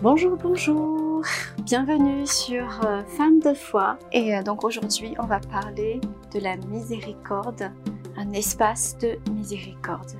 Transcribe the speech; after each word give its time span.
Bonjour, 0.00 0.36
bonjour, 0.40 1.22
bienvenue 1.64 2.24
sur 2.24 2.86
euh, 2.86 3.02
Femme 3.16 3.40
de 3.40 3.52
foi. 3.52 3.98
Et 4.12 4.36
euh, 4.36 4.44
donc 4.44 4.62
aujourd'hui, 4.62 5.16
on 5.18 5.26
va 5.26 5.40
parler 5.40 6.00
de 6.32 6.38
la 6.38 6.56
miséricorde, 6.56 7.72
un 8.16 8.30
espace 8.30 8.96
de 8.98 9.18
miséricorde. 9.32 10.12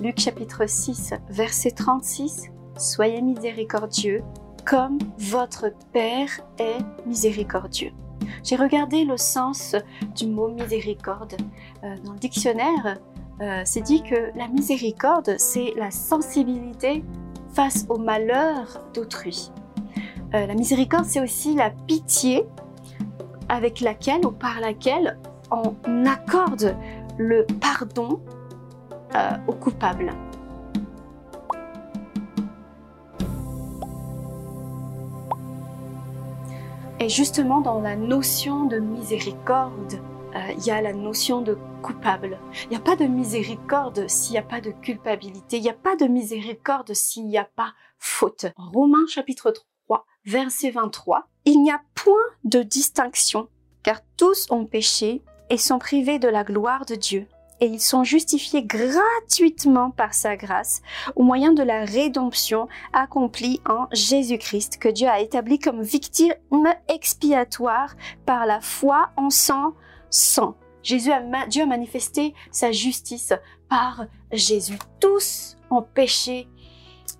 Luc 0.00 0.18
chapitre 0.18 0.68
6, 0.68 1.14
verset 1.28 1.70
36, 1.70 2.50
Soyez 2.76 3.22
miséricordieux 3.22 4.24
comme 4.66 4.98
votre 5.16 5.66
Père 5.92 6.40
est 6.58 6.78
miséricordieux. 7.06 7.92
J'ai 8.42 8.56
regardé 8.56 9.04
le 9.04 9.16
sens 9.16 9.76
du 10.16 10.26
mot 10.26 10.48
miséricorde. 10.48 11.36
Euh, 11.84 11.94
dans 12.04 12.14
le 12.14 12.18
dictionnaire, 12.18 12.98
c'est 13.64 13.80
dit 13.80 14.02
que 14.02 14.36
la 14.36 14.48
miséricorde, 14.48 15.36
c'est 15.38 15.72
la 15.78 15.90
sensibilité 15.90 17.02
face 17.52 17.86
au 17.88 17.98
malheur 17.98 18.80
d'autrui. 18.94 19.50
Euh, 20.34 20.46
la 20.46 20.54
miséricorde, 20.54 21.04
c'est 21.04 21.20
aussi 21.20 21.54
la 21.54 21.70
pitié 21.70 22.46
avec 23.48 23.80
laquelle 23.80 24.24
ou 24.24 24.30
par 24.30 24.60
laquelle 24.60 25.18
on 25.50 25.74
accorde 26.06 26.76
le 27.18 27.46
pardon 27.60 28.20
euh, 29.16 29.30
au 29.48 29.52
coupable. 29.52 30.12
Et 37.00 37.08
justement, 37.08 37.60
dans 37.60 37.80
la 37.80 37.96
notion 37.96 38.66
de 38.66 38.78
miséricorde, 38.78 39.94
euh, 40.34 40.52
il 40.56 40.64
y 40.66 40.70
a 40.70 40.80
la 40.82 40.92
notion 40.92 41.40
de 41.40 41.56
Il 42.64 42.70
n'y 42.70 42.76
a 42.76 42.80
pas 42.80 42.96
de 42.96 43.04
miséricorde 43.04 44.08
s'il 44.08 44.32
n'y 44.32 44.38
a 44.38 44.42
pas 44.42 44.60
de 44.60 44.70
culpabilité. 44.70 45.56
Il 45.58 45.62
n'y 45.62 45.70
a 45.70 45.74
pas 45.74 45.96
de 45.96 46.06
miséricorde 46.06 46.92
s'il 46.94 47.26
n'y 47.26 47.38
a 47.38 47.44
pas 47.44 47.72
faute. 47.98 48.46
Romains 48.56 49.06
chapitre 49.08 49.52
3, 49.86 50.06
verset 50.24 50.70
23. 50.70 51.28
Il 51.44 51.62
n'y 51.62 51.70
a 51.70 51.80
point 51.94 52.14
de 52.44 52.62
distinction, 52.62 53.48
car 53.82 54.00
tous 54.16 54.46
ont 54.50 54.66
péché 54.66 55.22
et 55.48 55.58
sont 55.58 55.78
privés 55.78 56.18
de 56.18 56.28
la 56.28 56.44
gloire 56.44 56.84
de 56.86 56.94
Dieu. 56.94 57.26
Et 57.62 57.66
ils 57.66 57.80
sont 57.80 58.04
justifiés 58.04 58.62
gratuitement 58.62 59.90
par 59.90 60.14
sa 60.14 60.36
grâce 60.36 60.80
au 61.14 61.22
moyen 61.22 61.52
de 61.52 61.62
la 61.62 61.84
rédemption 61.84 62.68
accomplie 62.94 63.60
en 63.68 63.86
Jésus-Christ 63.92 64.78
que 64.78 64.88
Dieu 64.88 65.08
a 65.08 65.20
établi 65.20 65.58
comme 65.58 65.82
victime 65.82 66.32
expiatoire 66.88 67.94
par 68.24 68.46
la 68.46 68.62
foi 68.62 69.10
en 69.16 69.28
son 69.28 69.74
sang. 70.08 70.56
Jésus 70.82 71.10
a, 71.12 71.46
Dieu 71.46 71.62
a 71.62 71.66
manifesté 71.66 72.34
sa 72.50 72.72
justice 72.72 73.32
par 73.68 74.06
Jésus. 74.32 74.78
Tous 75.00 75.56
ont 75.70 75.82
péché 75.82 76.48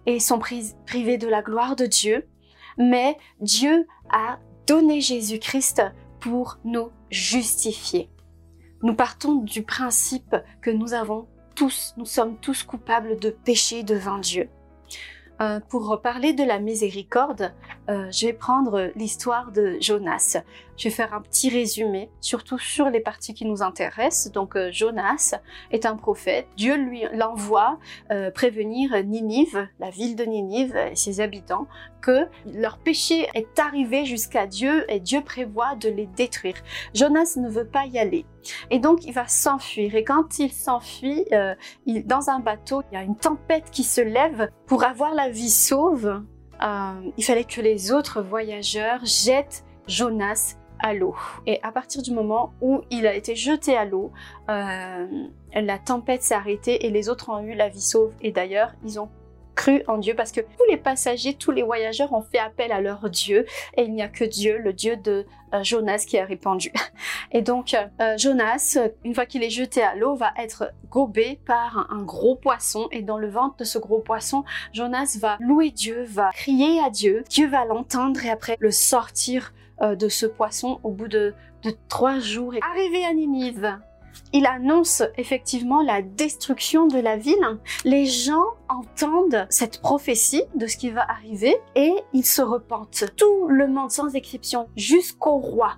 et 0.07 0.21
sont 0.21 0.39
privés 0.39 1.19
de 1.19 1.29
la 1.29 1.43
gloire 1.43 1.77
de 1.77 1.87
Dieu, 1.87 2.29
mais 2.79 3.17
Dieu 3.41 3.87
a 4.11 4.39
donné 4.67 5.01
Jésus-Christ 5.01 5.83
pour 6.21 6.59
nous 6.65 6.91
justifier. 7.11 8.11
Nous 8.83 8.95
partons 8.95 9.37
du 9.37 9.63
principe 9.63 10.37
que 10.63 10.71
nous 10.71 10.95
avons 10.95 11.29
tous, 11.55 11.93
nous 11.97 12.07
sommes 12.07 12.39
tous 12.39 12.63
coupables 12.63 13.19
de 13.19 13.31
péché 13.31 13.83
devant 13.83 14.19
Dieu. 14.19 14.49
Euh, 15.41 15.59
pour 15.71 16.01
parler 16.03 16.35
de 16.35 16.45
la 16.45 16.59
miséricorde, 16.59 17.53
euh, 17.89 18.11
je 18.11 18.27
vais 18.27 18.33
prendre 18.35 18.91
l'histoire 18.95 19.53
de 19.53 19.79
Jonas. 19.81 20.37
Je 20.77 20.85
vais 20.85 20.95
faire 20.95 21.15
un 21.15 21.23
petit 21.23 21.49
résumé, 21.49 22.11
surtout 22.21 22.59
sur 22.59 22.91
les 22.91 23.01
parties 23.01 23.33
qui 23.33 23.47
nous 23.47 23.63
intéressent. 23.63 24.31
Donc 24.33 24.55
euh, 24.55 24.71
Jonas 24.71 25.35
est 25.71 25.87
un 25.87 25.97
prophète. 25.97 26.47
Dieu 26.59 26.77
lui 26.77 27.05
l'envoie 27.15 27.79
prévenir 28.35 29.03
Ninive, 29.05 29.69
la 29.79 29.91
ville 29.91 30.17
de 30.17 30.25
Ninive 30.25 30.77
et 30.77 30.97
ses 30.97 31.21
habitants, 31.21 31.67
que 32.01 32.27
leur 32.47 32.79
péché 32.79 33.29
est 33.35 33.59
arrivé 33.59 34.05
jusqu'à 34.05 34.47
Dieu 34.47 34.85
et 34.91 35.01
Dieu 35.01 35.23
prévoit 35.23 35.75
de 35.77 35.89
les 35.89 36.07
détruire. 36.07 36.57
Jonas 36.95 37.37
ne 37.37 37.49
veut 37.49 37.67
pas 37.67 37.87
y 37.87 37.99
aller. 37.99 38.27
Et 38.71 38.79
donc 38.79 39.05
il 39.05 39.13
va 39.13 39.29
s'enfuir. 39.29 39.95
Et 39.95 40.05
quand 40.05 40.39
il 40.39 40.53
s'enfuit, 40.53 41.25
euh, 41.33 41.55
dans 42.05 42.31
un 42.31 42.41
bateau, 42.41 42.83
il 42.91 42.95
y 42.95 42.99
a 42.99 43.03
une 43.03 43.17
tempête 43.17 43.71
qui 43.71 43.85
se 43.85 44.01
lève. 44.01 44.51
Pour 44.67 44.85
avoir 44.85 45.15
la 45.15 45.29
vie 45.29 45.51
sauve, 45.51 46.23
euh, 46.63 47.11
il 47.17 47.25
fallait 47.25 47.45
que 47.45 47.61
les 47.61 47.93
autres 47.93 48.23
voyageurs 48.23 49.05
jettent 49.05 49.65
Jonas 49.87 50.57
à 50.83 50.95
l'eau. 50.95 51.15
Et 51.47 51.61
à 51.63 51.73
partir 51.73 52.03
du 52.03 52.13
moment 52.13 52.55
où 52.61 52.81
il 52.91 53.07
a 53.07 53.15
été 53.15 53.37
jeté 53.37 53.77
à 53.77 53.85
l'eau, 53.85 54.13
euh, 54.49 55.07
la 55.55 55.79
tempête 55.79 56.23
s'est 56.23 56.35
arrêtée 56.35 56.87
et 56.87 56.91
les 56.91 57.09
autres 57.09 57.31
ont 57.31 57.41
eu 57.41 57.55
la 57.55 57.69
vie 57.69 57.81
sauve. 57.81 58.13
Et 58.23 58.33
d'ailleurs, 58.33 58.73
ils 58.85 58.99
ont 58.99 59.11
cru 59.61 59.83
en 59.89 59.99
Dieu 59.99 60.15
parce 60.15 60.33
que 60.33 60.41
tous 60.41 60.65
les 60.71 60.79
passagers, 60.79 61.35
tous 61.35 61.51
les 61.51 61.63
voyageurs 61.63 62.15
ont 62.15 62.23
fait 62.23 62.39
appel 62.39 62.73
à 62.73 62.81
leur 62.81 63.11
Dieu 63.11 63.45
et 63.77 63.83
il 63.83 63.93
n'y 63.93 64.01
a 64.01 64.09
que 64.09 64.25
Dieu, 64.25 64.57
le 64.57 64.73
Dieu 64.73 64.97
de 64.97 65.27
euh, 65.53 65.63
Jonas 65.63 66.07
qui 66.09 66.19
a 66.19 66.25
répandu. 66.25 66.73
Et 67.33 67.43
donc 67.43 67.75
euh, 67.75 68.17
Jonas, 68.17 68.79
une 69.05 69.15
fois 69.15 69.27
qu'il 69.27 69.43
est 69.43 69.51
jeté 69.51 69.83
à 69.83 69.95
l'eau, 69.95 70.15
va 70.15 70.33
être 70.39 70.73
gobé 70.89 71.41
par 71.47 71.89
un, 71.91 72.03
gros 72.03 72.37
poisson 72.37 72.89
et 72.91 73.03
dans 73.03 73.19
le 73.19 73.29
ventre 73.29 73.57
de 73.59 73.65
ce 73.65 73.79
gros 73.79 74.01
poisson, 74.01 74.45
Jonas 74.73 75.19
va 75.21 75.37
louer 75.41 75.71
Dieu, 75.71 76.05
va 76.05 76.31
crier 76.33 76.81
à 76.83 76.89
Dieu, 76.89 77.25
Dieu 77.29 77.47
va 77.47 77.67
l'entendre 77.67 78.25
et 78.25 78.31
après 78.31 78.57
le 78.61 78.71
sortir 78.71 79.53
euh, 79.83 79.95
de 79.95 80.09
ce 80.09 80.25
poisson 80.25 80.81
au 80.83 80.91
bout 80.91 81.09
de, 81.09 81.35
trois 81.89 82.19
jours. 82.19 82.55
Et 82.55 82.61
arrivé 82.63 83.05
à 83.05 83.13
Ninive, 83.13 83.79
il 84.33 84.47
annonce 84.47 85.03
effectivement 85.17 85.83
la 85.83 86.03
destruction 86.03 86.87
de 86.87 86.99
la 86.99 87.17
ville. 87.17 87.59
Les 87.85 88.07
gens 88.07 88.45
entendent 88.69 89.47
cette 89.51 89.81
prophétie 89.81 90.43
de 90.55 90.67
ce 90.67 90.77
qui 90.77 90.91
va 90.91 91.03
arriver 91.11 91.57
et 91.75 91.95
ils 92.13 92.27
se 92.27 92.43
repentent. 92.43 93.05
Tout 93.17 93.49
le 93.49 93.67
monde 93.67 93.91
sans 93.91 94.15
exception, 94.15 94.69
jusqu'au 94.77 95.39
roi. 95.39 95.77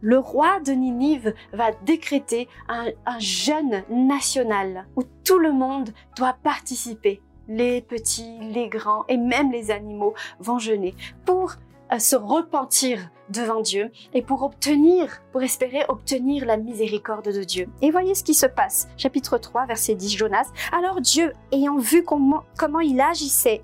Le 0.00 0.18
roi 0.18 0.60
de 0.60 0.72
Ninive 0.72 1.34
va 1.52 1.72
décréter 1.84 2.48
un, 2.68 2.92
jeûne 3.18 3.82
national 3.90 4.86
où 4.94 5.02
tout 5.24 5.38
le 5.38 5.52
monde 5.52 5.90
doit 6.16 6.36
participer. 6.44 7.20
Les 7.48 7.82
petits, 7.82 8.38
les 8.40 8.68
grands 8.68 9.04
et 9.08 9.16
même 9.16 9.50
les 9.50 9.72
animaux 9.72 10.14
vont 10.38 10.60
jeûner 10.60 10.94
pour 11.24 11.56
se 11.98 12.16
repentir 12.16 13.10
devant 13.32 13.60
Dieu 13.60 13.90
et 14.14 14.22
pour 14.22 14.42
obtenir, 14.42 15.22
pour 15.32 15.42
espérer 15.42 15.84
obtenir 15.88 16.44
la 16.44 16.56
miséricorde 16.56 17.32
de 17.32 17.44
Dieu. 17.44 17.68
Et 17.80 17.90
voyez 17.90 18.14
ce 18.14 18.24
qui 18.24 18.34
se 18.34 18.46
passe. 18.46 18.88
Chapitre 18.96 19.38
3, 19.38 19.66
verset 19.66 19.94
10, 19.94 20.16
Jonas. 20.16 20.50
Alors 20.72 21.00
Dieu, 21.00 21.32
ayant 21.50 21.78
vu 21.78 22.04
comment, 22.04 22.44
comment 22.58 22.80
il 22.80 23.02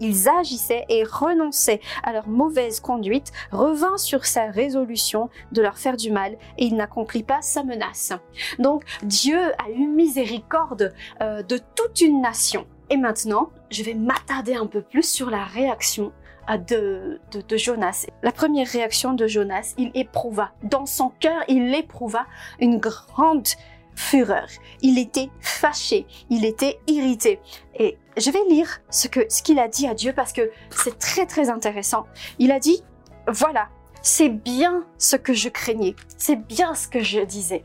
ils 0.00 0.28
agissaient 0.28 0.84
et 0.88 1.04
renonçaient 1.04 1.80
à 2.02 2.12
leur 2.12 2.28
mauvaise 2.28 2.80
conduite, 2.80 3.32
revint 3.52 3.98
sur 3.98 4.24
sa 4.24 4.46
résolution 4.46 5.28
de 5.52 5.62
leur 5.62 5.78
faire 5.78 5.96
du 5.96 6.10
mal 6.10 6.38
et 6.56 6.64
il 6.64 6.76
n'accomplit 6.76 7.22
pas 7.22 7.42
sa 7.42 7.62
menace. 7.62 8.12
Donc 8.58 8.84
Dieu 9.02 9.38
a 9.38 9.70
eu 9.70 9.86
miséricorde 9.86 10.94
euh, 11.20 11.42
de 11.42 11.58
toute 11.74 12.00
une 12.00 12.20
nation. 12.20 12.66
Et 12.90 12.96
maintenant, 12.96 13.50
je 13.70 13.82
vais 13.82 13.92
m'attarder 13.92 14.54
un 14.54 14.66
peu 14.66 14.80
plus 14.80 15.02
sur 15.02 15.28
la 15.28 15.44
réaction 15.44 16.12
de, 16.56 17.20
Jonas. 17.56 18.06
La 18.22 18.32
première 18.32 18.66
réaction 18.66 19.12
de 19.12 19.26
Jonas, 19.26 19.74
il 19.76 19.90
éprouva, 19.94 20.52
dans 20.62 20.86
son 20.86 21.10
cœur, 21.20 21.42
il 21.48 21.74
éprouva 21.74 22.26
une 22.60 22.78
grande 22.78 23.48
fureur. 23.94 24.46
Il 24.80 24.98
était 24.98 25.28
fâché, 25.40 26.06
il 26.30 26.44
était 26.44 26.78
irrité. 26.86 27.40
Et 27.78 27.98
je 28.16 28.30
vais 28.30 28.44
lire 28.48 28.80
ce 28.88 29.08
que 29.08 29.26
ce 29.28 29.42
qu'il 29.42 29.58
a 29.58 29.68
dit 29.68 29.86
à 29.86 29.94
Dieu 29.94 30.12
parce 30.14 30.32
que 30.32 30.50
c'est 30.70 30.98
très 30.98 31.26
très 31.26 31.50
intéressant. 31.50 32.06
Il 32.38 32.52
a 32.52 32.60
dit 32.60 32.82
voilà, 33.26 33.68
c'est 34.00 34.28
bien 34.28 34.84
ce 34.96 35.16
que 35.16 35.34
je 35.34 35.48
craignais, 35.48 35.96
c'est 36.16 36.36
bien 36.36 36.74
ce 36.74 36.88
que 36.88 37.00
je 37.00 37.20
disais. 37.20 37.64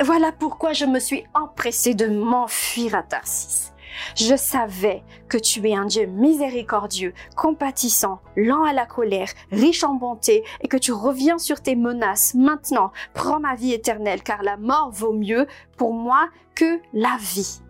Voilà 0.00 0.32
pourquoi 0.32 0.72
je 0.72 0.84
me 0.84 1.00
suis 1.00 1.24
empressé 1.34 1.94
de 1.94 2.06
m'enfuir 2.06 2.94
à 2.94 3.02
Tarsis. 3.02 3.72
Je 4.16 4.36
savais 4.36 5.02
que 5.28 5.38
tu 5.38 5.68
es 5.68 5.74
un 5.74 5.86
Dieu 5.86 6.06
miséricordieux, 6.06 7.14
compatissant, 7.36 8.20
lent 8.36 8.64
à 8.64 8.72
la 8.72 8.86
colère, 8.86 9.28
riche 9.50 9.84
en 9.84 9.94
bonté, 9.94 10.44
et 10.60 10.68
que 10.68 10.76
tu 10.76 10.92
reviens 10.92 11.38
sur 11.38 11.60
tes 11.60 11.76
menaces 11.76 12.34
maintenant. 12.34 12.92
Prends 13.14 13.40
ma 13.40 13.54
vie 13.54 13.72
éternelle, 13.72 14.22
car 14.22 14.42
la 14.42 14.56
mort 14.56 14.90
vaut 14.90 15.12
mieux 15.12 15.46
pour 15.76 15.92
moi 15.92 16.28
que 16.54 16.80
la 16.92 17.16
vie. 17.20 17.60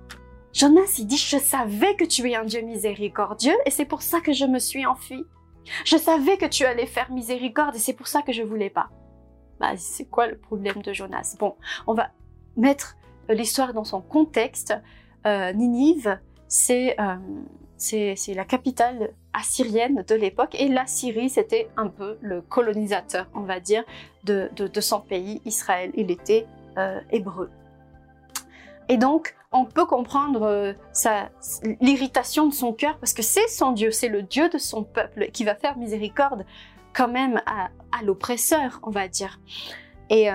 Jonas, 0.52 0.96
il 0.98 1.06
dit, 1.06 1.16
je 1.16 1.38
savais 1.38 1.94
que 1.96 2.04
tu 2.04 2.30
es 2.30 2.34
un 2.34 2.44
Dieu 2.44 2.62
miséricordieux, 2.62 3.56
et 3.66 3.70
c'est 3.70 3.84
pour 3.84 4.02
ça 4.02 4.20
que 4.20 4.32
je 4.32 4.44
me 4.44 4.58
suis 4.58 4.86
enfui. 4.86 5.24
Je 5.84 5.96
savais 5.96 6.36
que 6.36 6.46
tu 6.46 6.64
allais 6.64 6.86
faire 6.86 7.10
miséricorde, 7.10 7.76
et 7.76 7.78
c'est 7.78 7.92
pour 7.92 8.08
ça 8.08 8.22
que 8.22 8.32
je 8.32 8.42
voulais 8.42 8.70
pas. 8.70 8.88
Bah, 9.60 9.76
c'est 9.76 10.06
quoi 10.06 10.26
le 10.26 10.38
problème 10.38 10.82
de 10.82 10.92
Jonas? 10.92 11.36
Bon, 11.38 11.56
on 11.86 11.94
va 11.94 12.10
mettre 12.56 12.96
l'histoire 13.28 13.74
dans 13.74 13.84
son 13.84 14.00
contexte. 14.00 14.74
Euh, 15.26 15.52
Ninive, 15.52 16.18
euh, 16.70 17.16
c'est 17.76 18.34
la 18.34 18.44
capitale 18.44 19.10
assyrienne 19.32 20.04
de 20.06 20.14
l'époque 20.14 20.54
et 20.58 20.68
la 20.68 20.86
Syrie, 20.86 21.28
c'était 21.28 21.68
un 21.76 21.88
peu 21.88 22.18
le 22.20 22.40
colonisateur, 22.40 23.26
on 23.34 23.42
va 23.42 23.60
dire, 23.60 23.84
de, 24.24 24.50
son 24.80 25.00
pays, 25.00 25.40
Israël. 25.44 25.90
Il 25.94 26.10
était 26.10 26.46
euh, 26.76 27.00
hébreu. 27.10 27.50
Et 28.88 28.96
donc, 28.96 29.36
on 29.52 29.64
peut 29.64 29.86
comprendre 29.86 30.74
l'irritation 31.80 32.46
de 32.48 32.54
son 32.54 32.72
cœur 32.72 32.98
parce 32.98 33.12
que 33.12 33.22
c'est 33.22 33.48
son 33.48 33.72
Dieu, 33.72 33.90
c'est 33.90 34.08
le 34.08 34.22
Dieu 34.22 34.48
de 34.48 34.58
son 34.58 34.82
peuple 34.82 35.30
qui 35.30 35.44
va 35.44 35.54
faire 35.54 35.76
miséricorde 35.76 36.44
quand 36.94 37.08
même 37.08 37.40
à, 37.46 37.68
l'oppresseur, 38.02 38.80
on 38.82 38.90
va 38.90 39.08
dire. 39.08 39.40
Et 40.10 40.28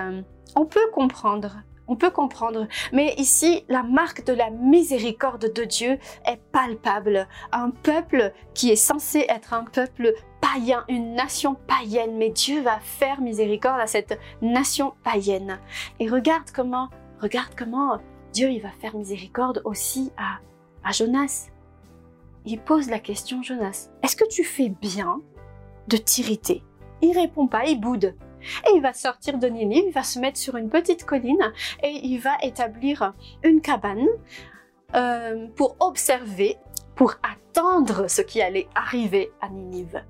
on 0.56 0.66
peut 0.66 0.88
comprendre, 0.92 1.62
on 1.86 1.96
peut 1.96 2.10
comprendre. 2.10 2.66
Mais 2.92 3.14
ici, 3.18 3.64
la 3.68 3.82
marque 3.82 4.24
de 4.24 4.32
la 4.32 4.50
miséricorde 4.50 5.52
de 5.52 5.64
Dieu 5.64 5.98
est 6.26 6.40
palpable. 6.52 7.28
Un 7.52 7.70
peuple 7.70 8.32
qui 8.54 8.70
est 8.70 8.76
censé 8.76 9.26
être 9.28 9.52
un 9.52 9.64
peuple 9.64 10.14
païen, 10.40 10.84
une 10.88 11.14
nation 11.14 11.56
païenne, 11.66 12.16
mais 12.16 12.30
Dieu 12.30 12.62
va 12.62 12.78
faire 12.80 13.20
miséricorde 13.20 13.80
à 13.80 13.86
cette 13.86 14.18
nation 14.42 14.94
païenne. 15.02 15.58
Et 16.00 16.08
regarde 16.08 16.50
comment, 16.54 16.88
regarde 17.20 17.54
comment 17.56 17.98
Dieu 18.32 18.50
il 18.50 18.60
va 18.60 18.70
faire 18.70 18.96
miséricorde 18.96 19.62
aussi 19.64 20.12
à, 20.16 20.40
Jonas. 20.92 21.48
Il 22.44 22.60
pose 22.60 22.90
la 22.90 22.98
question, 22.98 23.42
Jonas, 23.42 23.88
est-ce 24.02 24.16
que 24.16 24.28
tu 24.28 24.44
fais 24.44 24.68
bien 24.68 25.20
de 25.88 25.96
t'irriter? 25.96 26.62
Il 27.00 27.18
répond 27.18 27.46
pas, 27.46 27.64
il 27.64 27.80
boude. 27.80 28.14
Et 28.66 28.76
il 28.76 28.82
va 28.82 28.92
sortir 28.92 29.38
de 29.38 29.46
Ninive, 29.46 29.84
il 29.88 29.92
va 29.92 30.02
se 30.02 30.18
mettre 30.18 30.38
sur 30.38 30.56
une 30.56 30.70
petite 30.70 31.04
colline 31.04 31.52
et 31.82 32.00
il 32.02 32.18
va 32.18 32.36
établir 32.42 33.14
une 33.42 33.60
cabane 33.60 34.06
euh, 34.94 35.46
pour 35.56 35.76
observer, 35.80 36.56
pour 36.94 37.14
attendre 37.22 38.08
ce 38.08 38.22
qui 38.22 38.42
allait 38.42 38.68
arriver 38.74 39.30
à 39.40 39.48
Ninive. 39.48 40.04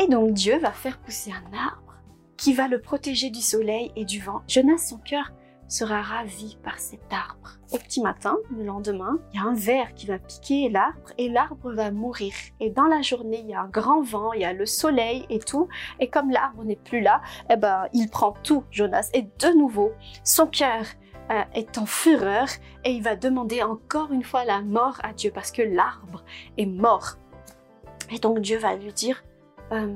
Et 0.00 0.08
donc 0.08 0.32
Dieu 0.32 0.58
va 0.58 0.72
faire 0.72 0.98
pousser 0.98 1.32
un 1.32 1.56
arbre 1.56 1.94
qui 2.36 2.54
va 2.54 2.68
le 2.68 2.80
protéger 2.80 3.28
du 3.30 3.42
soleil 3.42 3.92
et 3.96 4.06
du 4.06 4.20
vent. 4.20 4.42
Jonas, 4.48 4.78
son 4.78 4.96
cœur 4.98 5.30
sera 5.70 6.02
ravi 6.02 6.58
par 6.62 6.78
cet 6.78 7.12
arbre. 7.12 7.58
Au 7.72 7.78
petit 7.78 8.02
matin, 8.02 8.36
le 8.50 8.64
lendemain, 8.64 9.18
il 9.32 9.40
y 9.40 9.42
a 9.42 9.46
un 9.46 9.54
ver 9.54 9.94
qui 9.94 10.06
va 10.06 10.18
piquer 10.18 10.68
l'arbre 10.68 11.12
et 11.16 11.28
l'arbre 11.28 11.72
va 11.72 11.90
mourir. 11.90 12.32
Et 12.58 12.70
dans 12.70 12.86
la 12.86 13.00
journée, 13.00 13.40
il 13.40 13.50
y 13.50 13.54
a 13.54 13.62
un 13.62 13.68
grand 13.68 14.02
vent, 14.02 14.32
il 14.32 14.42
y 14.42 14.44
a 14.44 14.52
le 14.52 14.66
soleil 14.66 15.24
et 15.30 15.38
tout. 15.38 15.68
Et 16.00 16.08
comme 16.08 16.30
l'arbre 16.30 16.64
n'est 16.64 16.76
plus 16.76 17.00
là, 17.00 17.22
eh 17.48 17.56
ben, 17.56 17.86
il 17.92 18.10
prend 18.10 18.34
tout, 18.42 18.64
Jonas. 18.70 19.08
Et 19.14 19.22
de 19.22 19.56
nouveau, 19.56 19.92
son 20.24 20.48
cœur 20.48 20.84
euh, 21.30 21.42
est 21.54 21.78
en 21.78 21.86
fureur 21.86 22.48
et 22.84 22.90
il 22.90 23.02
va 23.02 23.14
demander 23.14 23.62
encore 23.62 24.12
une 24.12 24.24
fois 24.24 24.44
la 24.44 24.62
mort 24.62 24.98
à 25.04 25.12
Dieu 25.12 25.30
parce 25.32 25.52
que 25.52 25.62
l'arbre 25.62 26.24
est 26.58 26.66
mort. 26.66 27.18
Et 28.10 28.18
donc 28.18 28.40
Dieu 28.40 28.58
va 28.58 28.74
lui 28.74 28.92
dire, 28.92 29.22
euh, 29.72 29.94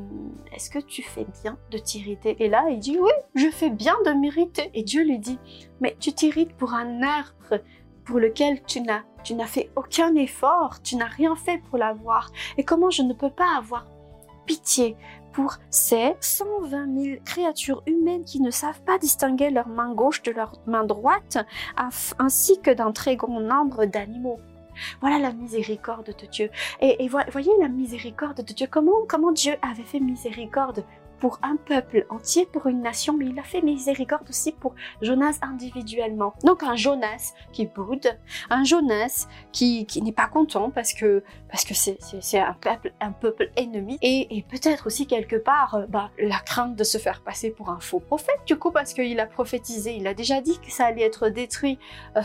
est-ce 0.53 0.71
que 0.71 0.79
tu 0.79 1.03
fais 1.03 1.27
bien 1.43 1.59
de 1.71 1.79
t'irriter? 1.79 2.37
Et 2.39 2.49
là, 2.49 2.65
il 2.71 2.79
dit, 2.79 2.99
oui, 3.01 3.11
je 3.35 3.49
fais 3.49 3.71
bien 3.71 3.97
de 4.07 4.11
m'irriter. 4.13 4.71
Et 4.75 4.83
Dieu 4.83 5.03
lui 5.03 5.19
dit, 5.19 5.39
mais 5.81 5.97
tu 5.99 6.13
t'irrites 6.13 6.55
pour 6.57 6.75
un 6.75 7.03
arbre 7.03 7.61
pour 8.05 8.19
lequel 8.19 8.63
tu 8.65 8.81
n'as, 8.81 9.03
tu 9.25 9.35
n'as 9.35 9.47
fait 9.47 9.71
aucun 9.77 10.15
effort, 10.15 10.83
tu 10.83 10.97
n'as 10.97 11.07
rien 11.07 11.35
fait 11.37 11.59
pour 11.69 11.79
l'avoir. 11.79 12.31
Et 12.57 12.65
comment 12.65 12.91
je 12.91 13.03
ne 13.03 13.15
peux 13.15 13.31
pas 13.31 13.57
avoir 13.57 13.87
pitié 14.47 14.97
pour 15.33 15.55
ces 15.71 16.15
120 16.21 17.03
000 17.03 17.17
créatures 17.25 17.83
humaines 17.87 18.25
qui 18.25 18.41
ne 18.41 18.51
savent 18.51 18.83
pas 18.83 18.99
distinguer 18.99 19.51
leur 19.51 19.69
main 19.69 19.93
gauche 19.93 20.23
de 20.23 20.31
leur 20.31 20.61
main 20.67 20.85
droite, 20.85 21.39
ainsi 22.19 22.61
que 22.61 22.71
d'un 22.71 22.93
très 22.93 23.17
grand 23.17 23.41
nombre 23.41 23.87
d'animaux? 23.87 24.39
Voilà 25.01 25.19
la 25.19 25.33
miséricorde 25.33 26.15
de 26.19 26.27
Dieu. 26.27 26.51
Et, 26.81 27.09
voyez 27.09 27.53
la 27.61 27.69
miséricorde 27.69 28.45
de 28.45 28.53
Dieu. 28.53 28.67
Comment, 28.71 29.33
Dieu 29.33 29.55
avait 29.63 29.83
fait 29.83 30.01
miséricorde 30.01 30.85
pour 31.21 31.39
un 31.43 31.57
peuple 31.57 32.05
entier, 32.11 32.45
pour 32.45 32.67
une 32.67 32.83
nation, 32.83 33.17
mais 33.17 33.27
il 33.27 33.39
a 33.39 33.43
fait 33.43 33.63
miséricorde 33.63 34.29
aussi 34.29 34.53
pour 34.53 34.75
Jonas 35.01 35.39
individuellement. 35.41 36.35
Donc 36.45 36.63
un 36.63 36.77
Jonas 36.77 37.33
qui 37.53 37.67
boude, 37.67 38.19
un 38.51 38.65
Jonas 38.65 39.27
qui, 39.51 39.87
n'est 40.03 40.13
pas 40.13 40.27
content 40.27 40.71
parce 40.71 40.93
que 40.93 41.23
c'est 41.81 42.39
un 42.39 42.53
peuple 42.53 42.93
un 43.01 43.13
peuple 43.13 43.51
ennemi 43.57 43.97
et, 44.03 44.45
peut-être 44.51 44.87
aussi 44.87 45.07
quelque 45.07 45.37
part 45.37 45.75
euh, 45.77 45.87
bah, 45.89 46.11
la 46.19 46.39
crainte 46.41 46.77
de 46.77 46.85
se 46.85 46.99
faire 46.99 47.23
passer 47.23 47.51
pour 47.51 47.71
un 47.71 47.81
faux 47.81 48.01
prophète 48.01 48.41
du 48.47 48.57
coup 48.57 48.71
parce 48.71 48.93
qu'il 48.93 49.19
a 49.19 49.27
prophétisé, 49.27 49.97
il 49.97 50.07
a 50.07 50.13
déjà 50.13 50.43
dit 50.43 50.59
que 50.61 50.71
ça 50.71 50.87
allait 50.87 51.03
être 51.03 51.31
détruit. 51.31 51.79
Euh, 52.17 52.21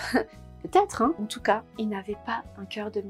Peut-être, 0.62 1.02
hein. 1.02 1.14
En 1.20 1.26
tout 1.26 1.42
cas, 1.42 1.64
il 1.78 1.90
n'avait 1.90 2.18
pas 2.26 2.44
un 2.58 2.66
cœur 2.66 2.92
de 2.92 3.02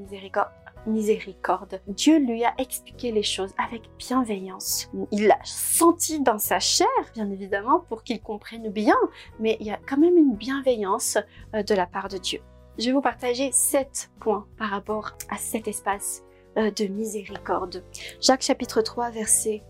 miséricorde. 0.85 1.81
Dieu 1.87 2.19
lui 2.19 2.43
a 2.43 2.53
expliqué 2.57 3.11
les 3.11 3.23
choses 3.23 3.53
avec 3.57 3.83
bienveillance. 3.97 4.89
Il 5.11 5.27
l'a 5.27 5.39
senti 5.43 6.21
dans 6.21 6.39
sa 6.39 6.59
chair, 6.59 6.87
bien 7.13 7.29
évidemment, 7.29 7.79
pour 7.79 8.03
qu'il 8.03 8.21
comprenne 8.21 8.69
bien, 8.69 8.97
mais 9.39 9.57
il 9.59 9.67
y 9.67 9.71
a 9.71 9.79
quand 9.87 9.97
même 9.97 10.17
une 10.17 10.35
bienveillance 10.35 11.17
euh, 11.55 11.63
de 11.63 11.73
la 11.73 11.85
part 11.85 12.07
de 12.07 12.17
Dieu. 12.17 12.39
Je 12.77 12.85
vais 12.85 12.91
vous 12.93 13.01
partager 13.01 13.51
sept 13.51 14.09
points 14.19 14.47
par 14.57 14.69
rapport 14.69 15.11
à 15.29 15.37
cet 15.37 15.67
espace 15.67 16.23
euh, 16.57 16.71
de 16.71 16.85
miséricorde. 16.85 17.83
Jacques 18.21 18.43
chapitre 18.43 18.81
3, 18.81 19.09
verset 19.09 19.63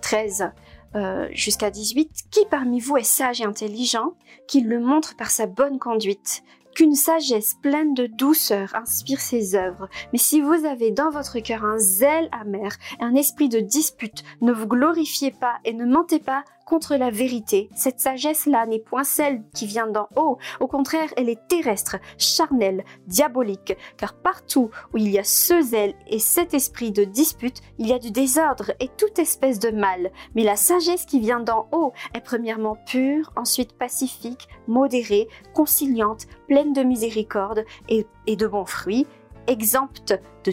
13 0.00 0.52
euh, 0.94 1.28
jusqu'à 1.32 1.70
18. 1.70 2.24
Qui 2.30 2.44
parmi 2.50 2.78
vous 2.78 2.96
est 2.96 3.02
sage 3.02 3.40
et 3.40 3.44
intelligent, 3.44 4.12
qu'il 4.46 4.68
le 4.68 4.78
montre 4.78 5.16
par 5.16 5.30
sa 5.30 5.46
bonne 5.46 5.78
conduite? 5.78 6.42
Qu'une 6.74 6.94
sagesse 6.94 7.54
pleine 7.62 7.94
de 7.94 8.06
douceur 8.06 8.74
inspire 8.74 9.20
ses 9.20 9.54
œuvres. 9.54 9.88
Mais 10.12 10.18
si 10.18 10.40
vous 10.40 10.64
avez 10.64 10.90
dans 10.90 11.10
votre 11.10 11.38
cœur 11.40 11.64
un 11.64 11.78
zèle 11.78 12.28
amer 12.32 12.76
un 13.00 13.14
esprit 13.14 13.48
de 13.48 13.60
dispute, 13.60 14.22
ne 14.40 14.52
vous 14.52 14.66
glorifiez 14.66 15.30
pas 15.30 15.58
et 15.64 15.72
ne 15.72 15.84
mentez 15.84 16.18
pas 16.18 16.44
contre 16.64 16.96
la 16.96 17.10
vérité. 17.10 17.68
Cette 17.74 18.00
sagesse-là 18.00 18.66
n'est 18.66 18.78
point 18.78 19.04
celle 19.04 19.42
qui 19.54 19.66
vient 19.66 19.86
d'en 19.86 20.08
haut. 20.16 20.38
Au 20.60 20.66
contraire, 20.66 21.08
elle 21.16 21.28
est 21.28 21.48
terrestre, 21.48 21.96
charnelle, 22.18 22.84
diabolique. 23.06 23.76
Car 23.96 24.14
partout 24.14 24.70
où 24.92 24.98
il 24.98 25.08
y 25.08 25.18
a 25.18 25.24
ce 25.24 25.60
zèle 25.60 25.94
et 26.06 26.18
cet 26.18 26.54
esprit 26.54 26.92
de 26.92 27.04
dispute, 27.04 27.60
il 27.78 27.86
y 27.86 27.92
a 27.92 27.98
du 27.98 28.10
désordre 28.10 28.72
et 28.80 28.88
toute 28.96 29.18
espèce 29.18 29.58
de 29.58 29.70
mal. 29.70 30.10
Mais 30.34 30.44
la 30.44 30.56
sagesse 30.56 31.04
qui 31.04 31.20
vient 31.20 31.40
d'en 31.40 31.68
haut 31.72 31.92
est 32.14 32.20
premièrement 32.20 32.76
pure, 32.86 33.32
ensuite 33.36 33.72
pacifique, 33.72 34.48
modérée, 34.66 35.28
conciliante, 35.54 36.26
pleine 36.48 36.72
de 36.72 36.82
miséricorde 36.82 37.64
et, 37.88 38.06
de 38.26 38.46
bons 38.46 38.64
fruits, 38.64 39.06
exempte 39.46 40.14
de 40.44 40.52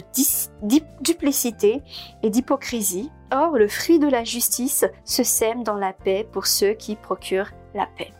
duplicité 1.02 1.82
et 2.22 2.30
d'hypocrisie. 2.30 3.10
Or, 3.32 3.56
le 3.56 3.68
fruit 3.68 3.98
de 3.98 4.08
la 4.08 4.24
justice 4.24 4.84
se 5.04 5.22
sème 5.22 5.62
dans 5.62 5.76
la 5.76 5.92
paix 5.92 6.26
pour 6.32 6.46
ceux 6.46 6.72
qui 6.72 6.96
procurent 6.96 7.52
la 7.74 7.86
paix. 7.86 8.12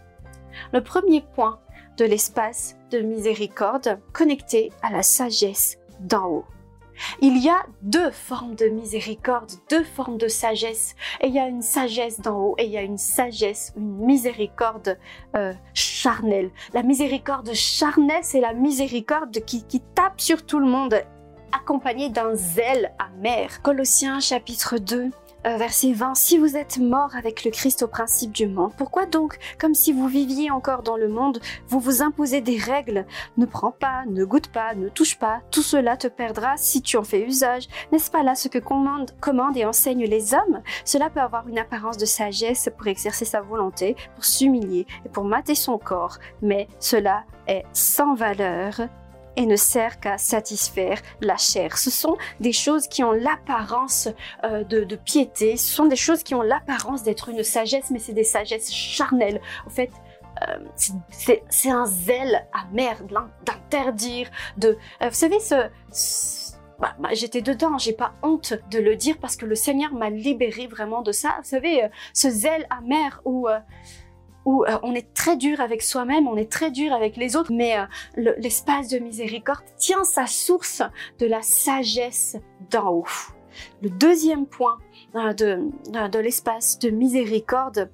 Le 0.72 0.82
premier 0.82 1.20
point 1.20 1.60
de 1.96 2.04
l'espace 2.04 2.76
de 2.90 3.00
miséricorde 3.00 3.98
connecté 4.12 4.72
à 4.82 4.90
la 4.90 5.02
sagesse 5.02 5.78
d'en 6.00 6.26
haut. 6.26 6.44
Il 7.20 7.38
y 7.38 7.48
a 7.48 7.64
deux 7.82 8.10
formes 8.10 8.54
de 8.54 8.66
miséricorde, 8.66 9.50
deux 9.68 9.84
formes 9.84 10.18
de 10.18 10.28
sagesse. 10.28 10.94
Et 11.20 11.28
il 11.28 11.34
y 11.34 11.38
a 11.38 11.46
une 11.46 11.62
sagesse 11.62 12.20
d'en 12.20 12.38
haut 12.38 12.54
et 12.58 12.64
il 12.64 12.70
y 12.70 12.78
a 12.78 12.82
une 12.82 12.98
sagesse, 12.98 13.72
une 13.76 14.04
miséricorde 14.04 14.98
euh, 15.36 15.52
charnelle. 15.74 16.50
La 16.74 16.82
miséricorde 16.82 17.52
charnelle, 17.54 18.22
c'est 18.22 18.40
la 18.40 18.54
miséricorde 18.54 19.44
qui, 19.44 19.64
qui 19.66 19.80
tape 19.94 20.20
sur 20.20 20.44
tout 20.44 20.58
le 20.58 20.66
monde 20.66 21.02
accompagnée 21.52 22.10
d'un 22.10 22.34
zèle 22.34 22.92
amer. 22.98 23.62
Colossiens 23.62 24.20
chapitre 24.20 24.78
2 24.78 24.96
euh, 24.96 25.10
verset 25.44 25.92
20, 25.92 26.14
Si 26.14 26.38
vous 26.38 26.56
êtes 26.56 26.78
mort 26.78 27.16
avec 27.16 27.44
le 27.44 27.50
Christ 27.50 27.82
au 27.82 27.88
principe 27.88 28.32
du 28.32 28.46
monde, 28.46 28.72
pourquoi 28.76 29.06
donc, 29.06 29.38
comme 29.58 29.74
si 29.74 29.92
vous 29.92 30.06
viviez 30.06 30.50
encore 30.50 30.82
dans 30.82 30.96
le 30.96 31.08
monde, 31.08 31.40
vous 31.68 31.80
vous 31.80 32.02
imposez 32.02 32.40
des 32.40 32.58
règles? 32.58 33.06
Ne 33.36 33.46
prends 33.46 33.72
pas, 33.72 34.04
ne 34.06 34.24
goûte 34.24 34.48
pas, 34.48 34.74
ne 34.74 34.88
touche 34.88 35.18
pas, 35.18 35.40
tout 35.50 35.62
cela 35.62 35.96
te 35.96 36.08
perdra 36.08 36.56
si 36.56 36.82
tu 36.82 36.96
en 36.96 37.04
fais 37.04 37.22
usage. 37.22 37.68
N'est-ce 37.92 38.10
pas 38.10 38.22
là 38.22 38.34
ce 38.34 38.48
que 38.48 38.58
commandent 38.58 39.12
commande 39.20 39.56
et 39.56 39.64
enseignent 39.64 40.06
les 40.06 40.34
hommes? 40.34 40.62
Cela 40.84 41.10
peut 41.10 41.20
avoir 41.20 41.48
une 41.48 41.58
apparence 41.58 41.96
de 41.96 42.06
sagesse 42.06 42.68
pour 42.76 42.86
exercer 42.86 43.24
sa 43.24 43.40
volonté, 43.40 43.96
pour 44.14 44.24
s'humilier 44.24 44.86
et 45.04 45.08
pour 45.08 45.24
mater 45.24 45.54
son 45.54 45.78
corps, 45.78 46.18
mais 46.42 46.68
cela 46.78 47.24
est 47.46 47.64
sans 47.72 48.14
valeur 48.14 48.80
et 49.36 49.46
ne 49.46 49.56
sert 49.56 50.00
qu'à 50.00 50.18
satisfaire 50.18 51.00
la 51.20 51.36
chair. 51.36 51.78
Ce 51.78 51.90
sont 51.90 52.16
des 52.40 52.52
choses 52.52 52.88
qui 52.88 53.02
ont 53.04 53.12
l'apparence 53.12 54.08
euh, 54.44 54.64
de, 54.64 54.96
piété, 54.96 55.56
ce 55.56 55.72
sont 55.72 55.86
des 55.86 55.96
choses 55.96 56.22
qui 56.22 56.34
ont 56.34 56.42
l'apparence 56.42 57.02
d'être 57.02 57.28
une 57.28 57.42
sagesse, 57.42 57.90
mais 57.90 57.98
c'est 57.98 58.12
des 58.12 58.24
sagesses 58.24 58.72
charnelles. 58.72 59.40
En 59.66 59.70
fait, 59.70 59.90
euh, 60.42 60.58
c'est 61.50 61.70
un 61.70 61.86
zèle 61.86 62.46
amer 62.52 62.96
d'interdire, 63.44 64.28
de... 64.56 64.78
Euh, 65.02 65.08
vous 65.08 65.14
savez, 65.14 65.40
ce... 65.40 65.68
Bah, 66.78 66.94
bah, 66.98 67.10
j'étais 67.12 67.42
dedans, 67.42 67.76
j'ai 67.76 67.92
pas 67.92 68.14
honte 68.22 68.54
de 68.70 68.78
le 68.78 68.96
dire 68.96 69.18
parce 69.20 69.36
que 69.36 69.44
le 69.44 69.54
Seigneur 69.54 69.92
m'a 69.92 70.08
libéré 70.08 70.66
vraiment 70.66 71.02
de 71.02 71.12
ça. 71.12 71.34
Vous 71.42 71.48
savez, 71.48 71.86
ce 72.14 72.30
zèle 72.30 72.66
amer 72.70 73.20
où 73.26 73.48
où 74.44 74.64
euh, 74.64 74.78
on 74.82 74.94
est 74.94 75.12
très 75.14 75.36
dur 75.36 75.60
avec 75.60 75.82
soi-même, 75.82 76.28
on 76.28 76.36
est 76.36 76.50
très 76.50 76.70
dur 76.70 76.92
avec 76.92 77.16
les 77.16 77.36
autres, 77.36 77.52
mais 77.52 77.78
euh, 77.78 78.32
l'espace 78.38 78.88
de 78.88 78.98
miséricorde 78.98 79.64
tient 79.76 80.04
sa 80.04 80.26
source 80.26 80.82
de 81.18 81.26
la 81.26 81.42
sagesse 81.42 82.36
d'en 82.70 82.90
haut. 82.90 83.06
Le 83.82 83.90
deuxième 83.90 84.46
point 84.46 84.78
euh, 85.14 85.32
de, 85.32 85.70
de 86.08 86.18
l'espace 86.18 86.78
de 86.78 86.90
miséricorde 86.90 87.90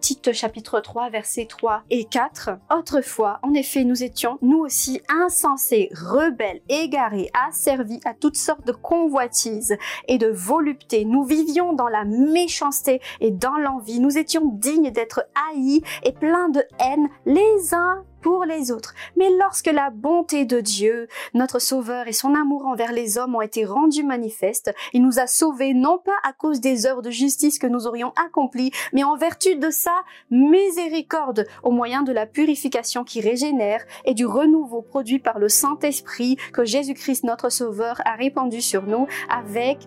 Tite 0.00 0.32
chapitre 0.32 0.80
3 0.80 1.10
versets 1.10 1.46
3 1.46 1.82
et 1.90 2.04
4. 2.04 2.50
Autrefois, 2.76 3.38
en 3.42 3.52
effet, 3.54 3.84
nous 3.84 4.02
étions 4.02 4.38
nous 4.40 4.58
aussi 4.58 5.00
insensés, 5.08 5.90
rebelles, 5.92 6.62
égarés, 6.68 7.30
asservis 7.48 8.00
à 8.04 8.14
toutes 8.14 8.36
sortes 8.36 8.66
de 8.66 8.72
convoitises 8.72 9.76
et 10.08 10.18
de 10.18 10.28
voluptés. 10.28 11.04
Nous 11.04 11.24
vivions 11.24 11.74
dans 11.74 11.88
la 11.88 12.04
méchanceté 12.04 13.00
et 13.20 13.30
dans 13.30 13.56
l'envie. 13.56 14.00
Nous 14.00 14.16
étions 14.16 14.52
dignes 14.54 14.90
d'être 14.90 15.24
haïs 15.50 15.82
et 16.02 16.12
pleins 16.12 16.48
de 16.48 16.62
haine 16.78 17.08
les 17.26 17.74
uns 17.74 18.04
pour 18.22 18.44
les 18.44 18.70
autres. 18.70 18.94
Mais 19.16 19.30
lorsque 19.38 19.66
la 19.66 19.90
bonté 19.90 20.44
de 20.44 20.60
Dieu, 20.60 21.08
notre 21.34 21.58
Sauveur 21.58 22.08
et 22.08 22.12
son 22.12 22.34
amour 22.34 22.66
envers 22.66 22.92
les 22.92 23.18
hommes 23.18 23.34
ont 23.34 23.40
été 23.40 23.64
rendus 23.64 24.04
manifestes, 24.04 24.72
il 24.92 25.02
nous 25.02 25.18
a 25.18 25.26
sauvés 25.26 25.74
non 25.74 25.98
pas 25.98 26.16
à 26.24 26.32
cause 26.32 26.60
des 26.60 26.86
œuvres 26.86 27.02
de 27.02 27.10
justice 27.10 27.58
que 27.58 27.66
nous 27.66 27.86
aurions 27.86 28.12
accomplies, 28.26 28.72
mais 28.92 29.04
en 29.04 29.16
vertu 29.16 29.56
de 29.56 29.70
sa 29.70 30.04
miséricorde, 30.30 31.46
au 31.62 31.70
moyen 31.70 32.02
de 32.02 32.12
la 32.12 32.26
purification 32.26 33.04
qui 33.04 33.20
régénère 33.20 33.84
et 34.04 34.14
du 34.14 34.26
renouveau 34.26 34.82
produit 34.82 35.18
par 35.18 35.38
le 35.38 35.48
Saint-Esprit 35.48 36.36
que 36.52 36.64
Jésus-Christ 36.64 37.24
notre 37.24 37.50
Sauveur 37.50 38.00
a 38.04 38.14
répandu 38.14 38.60
sur 38.60 38.82
nous 38.82 39.06
avec 39.28 39.78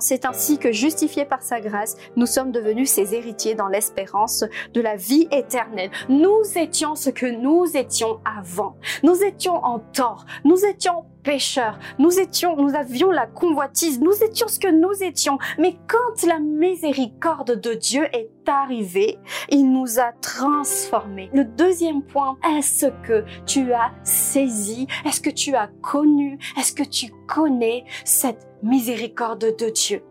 C'est 0.00 0.24
ainsi 0.24 0.58
que, 0.58 0.72
justifiés 0.72 1.24
par 1.24 1.42
sa 1.42 1.60
grâce, 1.60 1.96
nous 2.16 2.26
sommes 2.26 2.52
devenus 2.52 2.90
ses 2.90 3.14
héritiers 3.14 3.54
dans 3.54 3.68
l'espérance 3.68 4.44
de 4.74 4.80
la 4.80 4.96
vie 4.96 5.28
éternelle. 5.30 5.90
Nous 6.08 6.42
étions 6.56 6.94
ce 6.94 7.10
que 7.10 7.26
nous 7.26 7.76
étions 7.76 8.20
avant. 8.24 8.76
Nous 9.02 9.22
étions 9.22 9.64
en 9.64 9.78
tort. 9.78 10.26
Nous 10.44 10.64
étions 10.64 11.04
pécheurs. 11.22 11.78
Nous 11.98 12.18
étions, 12.18 12.56
nous 12.56 12.74
avions 12.74 13.10
la 13.10 13.26
convoitise. 13.26 14.00
Nous 14.00 14.22
étions 14.22 14.48
ce 14.48 14.58
que 14.58 14.68
nous 14.68 15.02
étions. 15.02 15.38
Mais 15.58 15.76
quand 15.88 16.26
la 16.26 16.38
miséricorde 16.38 17.60
de 17.60 17.74
Dieu 17.74 18.04
est 18.12 18.30
arrivée, 18.46 19.18
il 19.50 19.70
nous 19.70 19.98
a 19.98 20.12
transformés. 20.20 21.30
Le 21.32 21.44
deuxième 21.44 22.02
point, 22.02 22.36
est-ce 22.56 22.86
que 23.02 23.24
tu 23.46 23.72
as 23.72 23.92
saisi? 24.02 24.86
Est-ce 25.04 25.20
que 25.20 25.30
tu 25.30 25.54
as 25.54 25.68
connu? 25.80 26.38
Est-ce 26.58 26.72
que 26.72 26.82
tu 26.82 27.12
connais 27.26 27.84
cette 28.04 28.46
miséricorde 28.62 29.56
de 29.56 29.70
Dieu? 29.70 30.02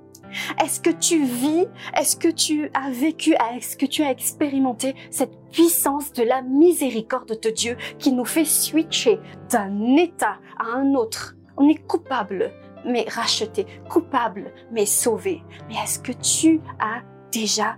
Est-ce 0.63 0.79
que 0.79 0.89
tu 0.89 1.23
vis, 1.23 1.67
est-ce 1.97 2.15
que 2.15 2.27
tu 2.27 2.69
as 2.73 2.89
vécu, 2.91 3.35
est-ce 3.55 3.77
que 3.77 3.85
tu 3.85 4.03
as 4.03 4.11
expérimenté 4.11 4.95
cette 5.09 5.38
puissance 5.51 6.13
de 6.13 6.23
la 6.23 6.41
miséricorde 6.41 7.39
de 7.41 7.50
Dieu 7.50 7.77
qui 8.00 8.11
nous 8.11 8.25
fait 8.25 8.45
switcher 8.45 9.19
d'un 9.50 9.95
état 9.97 10.38
à 10.59 10.77
un 10.77 10.93
autre? 10.93 11.35
On 11.57 11.67
est 11.69 11.85
coupable, 11.88 12.51
mais 12.85 13.05
racheté, 13.07 13.65
coupable, 13.89 14.53
mais 14.71 14.85
sauvé. 14.85 15.43
Mais 15.67 15.75
est-ce 15.75 16.00
que 16.00 16.11
tu 16.11 16.61
as 16.79 17.01
déjà 17.31 17.75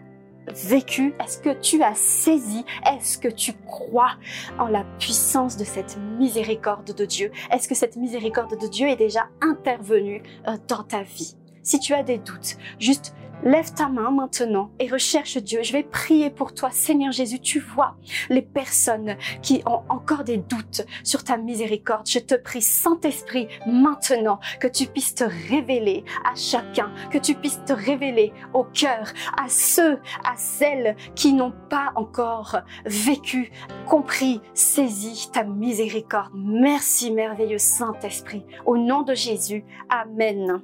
vécu? 0.48 1.14
Est-ce 1.24 1.40
que 1.40 1.60
tu 1.60 1.84
as 1.84 1.96
saisi? 1.96 2.66
Est-ce 2.86 3.18
que 3.18 3.28
tu 3.28 3.54
crois 3.54 4.12
en 4.60 4.68
la 4.68 4.84
puissance 5.00 5.58
de 5.58 5.64
cette 5.64 5.98
miséricorde 6.18 6.94
de 6.94 7.06
Dieu? 7.06 7.32
Est-ce 7.52 7.68
que 7.68 7.76
cette 7.76 7.96
miséricorde 7.96 8.60
de 8.60 8.68
Dieu 8.68 8.88
est 8.88 8.96
déjà 8.96 9.28
intervenue 9.42 10.22
euh, 10.48 10.58
dans 10.68 10.84
ta 10.84 11.04
vie? 11.04 11.36
Si 11.64 11.80
tu 11.80 11.94
as 11.94 12.04
des 12.04 12.18
doutes, 12.18 12.58
juste 12.80 13.16
Lève 13.46 13.74
ta 13.74 13.90
main 13.90 14.10
maintenant 14.10 14.72
et 14.80 14.88
recherche 14.88 15.38
Dieu. 15.38 15.64
Je 15.64 15.74
vais 15.74 15.84
prier 15.84 16.30
pour 16.30 16.54
toi, 16.54 16.70
Seigneur 16.72 17.12
Jésus. 17.12 17.42
Tu 17.42 17.60
vois 17.60 17.98
les 18.30 18.42
personnes 18.42 19.18
qui 19.42 19.62
ont 19.66 19.84
encore 19.90 20.24
des 20.24 20.38
doutes 20.38 20.86
sur 21.04 21.26
ta 21.26 21.36
miséricorde. 21.36 22.08
Je 22.08 22.20
te 22.20 22.36
prie, 22.36 22.62
Saint-Esprit, 22.62 23.50
maintenant 23.68 24.40
que 24.62 24.68
tu 24.68 24.86
puisses 24.86 25.16
te 25.16 25.26
révéler 25.50 26.06
à 26.24 26.36
chacun, 26.36 26.94
que 27.12 27.18
tu 27.18 27.36
puisses 27.36 27.62
te 27.66 27.74
révéler 27.74 28.32
au 28.54 28.64
cœur, 28.64 29.12
à 29.38 29.50
ceux, 29.50 30.00
à 30.24 30.38
celles 30.38 30.96
qui 31.14 31.34
n'ont 31.34 31.54
pas 31.70 31.92
encore 31.96 32.60
vécu, 32.86 33.52
compris, 33.88 34.40
saisi 34.54 35.30
ta 35.34 35.44
miséricorde. 35.44 36.32
Merci, 36.34 37.12
merveilleux 37.12 37.58
Saint-Esprit. 37.58 38.46
Au 38.66 38.78
nom 38.78 39.02
de 39.02 39.14
Jésus. 39.14 39.66
Amen. 39.90 40.64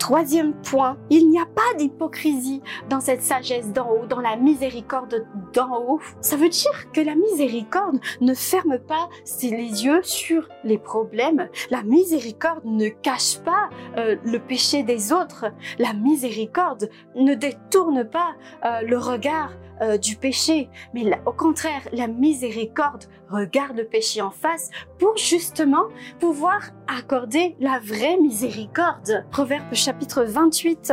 Troisième 0.00 0.54
point, 0.54 0.96
il 1.10 1.28
n'y 1.28 1.38
a 1.38 1.44
pas 1.44 1.76
d'hypocrisie 1.76 2.62
dans 2.88 3.00
cette 3.00 3.22
sagesse 3.22 3.70
d'en 3.70 3.86
haut, 3.90 4.06
dans 4.06 4.20
la 4.20 4.34
miséricorde 4.34 5.26
d'en 5.52 5.78
haut. 5.78 6.00
Ça 6.22 6.36
veut 6.36 6.48
dire 6.48 6.90
que 6.92 7.02
la 7.02 7.14
miséricorde 7.14 8.00
ne 8.22 8.32
ferme 8.32 8.78
pas 8.78 9.10
les 9.42 9.84
yeux 9.84 10.02
sur 10.02 10.48
les 10.64 10.78
problèmes. 10.78 11.50
La 11.70 11.82
miséricorde 11.82 12.64
ne 12.64 12.88
cache 12.88 13.40
pas 13.40 13.68
euh, 13.98 14.16
le 14.24 14.38
péché 14.38 14.82
des 14.82 15.12
autres. 15.12 15.44
La 15.78 15.92
miséricorde 15.92 16.88
ne 17.14 17.34
détourne 17.34 18.04
pas 18.04 18.34
euh, 18.64 18.80
le 18.80 18.96
regard 18.96 19.52
euh, 19.82 19.96
du 19.96 20.16
péché, 20.16 20.68
mais 20.92 21.04
au 21.24 21.32
contraire, 21.32 21.80
la 21.92 22.06
miséricorde 22.06 23.04
regarde 23.30 23.78
le 23.78 23.84
péché 23.84 24.20
en 24.20 24.30
face 24.30 24.70
pour 24.98 25.16
justement 25.16 25.84
pouvoir 26.18 26.60
accorder 26.86 27.56
la 27.60 27.78
vraie 27.78 28.18
miséricorde. 28.18 29.24
Proverbe 29.30 29.72
28. 29.92 30.92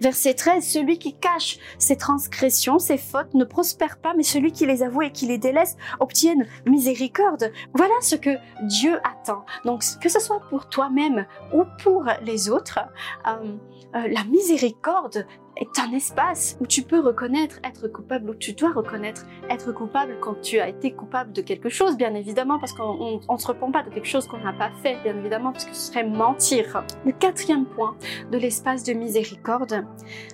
Verset 0.00 0.34
13, 0.34 0.66
celui 0.66 0.98
qui 0.98 1.14
cache 1.14 1.58
ses 1.78 1.96
transgressions, 1.96 2.78
ses 2.78 2.98
fautes 2.98 3.32
ne 3.34 3.44
prospère 3.44 3.96
pas, 3.98 4.12
mais 4.14 4.22
celui 4.22 4.52
qui 4.52 4.66
les 4.66 4.82
avoue 4.82 5.02
et 5.02 5.12
qui 5.12 5.26
les 5.26 5.38
délaisse 5.38 5.76
obtienne 6.00 6.46
miséricorde. 6.66 7.52
Voilà 7.74 7.94
ce 8.00 8.16
que 8.16 8.36
Dieu 8.64 8.98
attend. 8.98 9.44
Donc, 9.64 9.82
que 10.02 10.08
ce 10.08 10.20
soit 10.20 10.40
pour 10.50 10.68
toi-même 10.68 11.26
ou 11.54 11.62
pour 11.82 12.04
les 12.22 12.50
autres, 12.50 12.80
euh, 13.26 13.56
euh, 13.94 14.08
la 14.08 14.24
miséricorde 14.24 15.26
est 15.56 15.78
un 15.78 15.92
espace 15.92 16.56
où 16.60 16.66
tu 16.66 16.82
peux 16.82 17.00
reconnaître 17.00 17.60
être 17.64 17.88
coupable, 17.88 18.30
où 18.30 18.34
tu 18.34 18.52
dois 18.52 18.72
reconnaître 18.72 19.26
être 19.50 19.72
coupable 19.72 20.16
quand 20.20 20.40
tu 20.40 20.58
as 20.58 20.68
été 20.68 20.92
coupable 20.92 21.32
de 21.32 21.42
quelque 21.42 21.68
chose, 21.68 21.96
bien 21.96 22.14
évidemment, 22.14 22.58
parce 22.58 22.72
qu'on 22.72 23.20
ne 23.28 23.38
se 23.38 23.46
repent 23.46 23.72
pas 23.72 23.82
de 23.82 23.90
quelque 23.90 24.06
chose 24.06 24.26
qu'on 24.26 24.38
n'a 24.38 24.52
pas 24.52 24.70
fait, 24.82 24.96
bien 25.02 25.16
évidemment, 25.16 25.52
parce 25.52 25.64
que 25.64 25.74
ce 25.74 25.92
serait 25.92 26.04
mentir. 26.04 26.84
Le 27.04 27.12
quatrième 27.12 27.66
point 27.66 27.96
de 28.30 28.38
l'espace 28.38 28.82
de 28.84 28.92
miséricorde, 28.92 29.84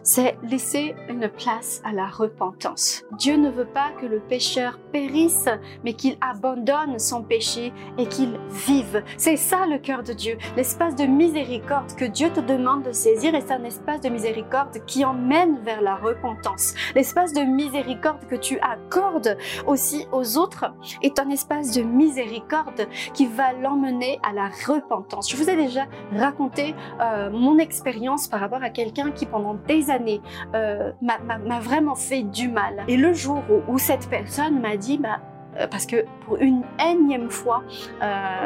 c'est 0.02 0.36
laisser 0.42 0.94
une 1.08 1.28
place 1.28 1.82
à 1.84 1.92
la 1.92 2.06
repentance. 2.06 3.04
Dieu 3.18 3.36
ne 3.36 3.50
veut 3.50 3.66
pas 3.66 3.90
que 4.00 4.06
le 4.06 4.20
pécheur 4.20 4.78
périsse, 4.92 5.48
mais 5.84 5.94
qu'il 5.94 6.16
abandonne 6.20 6.98
son 6.98 7.22
péché 7.22 7.72
et 7.98 8.06
qu'il 8.06 8.38
vive. 8.66 9.02
C'est 9.16 9.36
ça 9.36 9.66
le 9.66 9.78
cœur 9.78 10.02
de 10.02 10.12
Dieu, 10.12 10.36
l'espace 10.56 10.96
de 10.96 11.04
miséricorde 11.04 11.94
que 11.96 12.04
Dieu 12.04 12.30
te 12.30 12.40
demande 12.40 12.82
de 12.84 12.92
saisir, 12.92 13.34
et 13.34 13.40
c'est 13.40 13.52
un 13.52 13.64
espace 13.64 14.00
de 14.00 14.08
miséricorde 14.08 14.84
qui 14.86 15.04
emmène 15.10 15.58
vers 15.64 15.80
la 15.80 15.96
repentance. 15.96 16.74
L'espace 16.94 17.32
de 17.32 17.40
miséricorde 17.40 18.26
que 18.28 18.36
tu 18.36 18.58
accordes 18.60 19.36
aussi 19.66 20.06
aux 20.12 20.38
autres 20.38 20.72
est 21.02 21.18
un 21.18 21.30
espace 21.30 21.72
de 21.72 21.82
miséricorde 21.82 22.88
qui 23.14 23.26
va 23.26 23.52
l'emmener 23.52 24.18
à 24.22 24.32
la 24.32 24.48
repentance. 24.66 25.30
Je 25.30 25.36
vous 25.36 25.48
ai 25.50 25.56
déjà 25.56 25.86
raconté 26.16 26.74
euh, 27.00 27.30
mon 27.30 27.58
expérience 27.58 28.28
par 28.28 28.40
rapport 28.40 28.62
à 28.62 28.70
quelqu'un 28.70 29.10
qui 29.10 29.26
pendant 29.26 29.54
des 29.54 29.90
années 29.90 30.20
euh, 30.54 30.92
m'a 31.02 31.60
vraiment 31.60 31.94
fait 31.94 32.22
du 32.22 32.48
mal. 32.48 32.84
Et 32.88 32.96
le 32.96 33.12
jour 33.12 33.42
où, 33.68 33.78
cette 33.78 34.08
personne 34.08 34.60
m'a 34.60 34.76
dit, 34.76 34.98
bah, 34.98 35.20
euh, 35.58 35.66
parce 35.66 35.86
que 35.86 36.04
pour 36.24 36.36
une 36.36 36.62
énième 36.84 37.30
fois, 37.30 37.62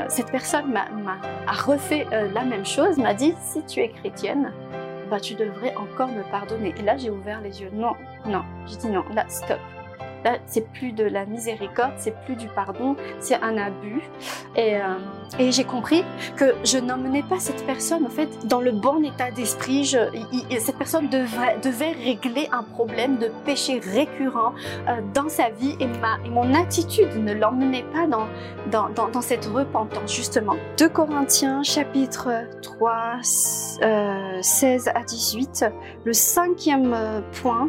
cette 0.09 0.30
personne 0.30 0.73
m'a 0.73 0.87
refait 1.52 2.06
la 2.11 2.44
même 2.44 2.64
chose, 2.64 2.97
m'a 2.99 3.14
dit, 3.14 3.35
si 3.40 3.62
tu 3.64 3.80
es 3.80 3.88
chrétienne, 3.88 4.52
bah, 5.14 5.21
tu 5.21 5.37
devrais 5.37 5.73
encore 5.76 6.09
me 6.09 6.28
pardonner. 6.28 6.75
Et 6.76 6.83
là, 6.83 6.97
j'ai 6.97 7.09
ouvert 7.09 7.40
les 7.40 7.61
yeux. 7.61 7.71
Non, 7.73 7.92
non. 8.26 8.42
J'ai 8.66 8.76
dit 8.78 8.88
non, 8.88 9.04
là, 9.14 9.25
stop. 9.28 9.61
Là, 10.25 10.38
c'est 10.47 10.66
plus 10.73 10.93
de 10.93 11.04
la 11.04 11.26
miséricorde, 11.26 11.93
c'est 11.99 12.14
plus 12.25 12.37
du 12.37 12.49
pardon, 12.49 12.97
c'est 13.21 13.40
un 13.43 13.57
abus. 13.57 14.02
Et, 14.57 14.76
euh, 14.76 14.97
et 15.38 15.52
j'ai 15.52 15.64
compris 15.64 16.04
que 16.37 16.54
je 16.64 16.78
n'emmenais 16.78 17.23
pas 17.23 17.38
cette 17.38 17.64
personne, 17.66 18.07
en 18.07 18.11
fait, 18.11 18.47
dans 18.47 18.61
le 18.61 18.73
bon 18.73 19.04
état 19.04 19.31
d'esprit. 19.31 19.85
Cette 19.87 20.78
personne 20.78 21.09
devait 21.09 21.93
régler 21.93 22.49
un 22.52 22.62
problème 22.62 23.19
de 23.19 23.31
péché 23.45 23.81
récurrent 23.81 24.54
euh, 24.88 25.00
dans 25.12 25.28
sa 25.28 25.50
vie 25.50 25.76
et, 25.81 25.87
ma, 25.87 26.19
et 26.25 26.31
mon 26.31 26.54
attitude 26.54 27.16
ne 27.16 27.33
l'emmenait 27.33 27.85
pas 27.93 28.07
dans, 28.07 28.26
dans, 28.71 28.88
dans, 28.90 29.09
dans, 29.09 29.23
cette 29.23 29.47
repentance, 29.47 30.14
justement. 30.14 30.57
2 30.78 30.88
Corinthiens, 30.88 31.62
chapitre 31.62 32.31
3, 32.62 33.21
euh, 33.83 34.38
16 34.43 34.88
à 34.95 35.02
18, 35.02 35.66
le 36.04 36.12
cinquième 36.12 36.93
euh, 36.95 37.21
point 37.43 37.69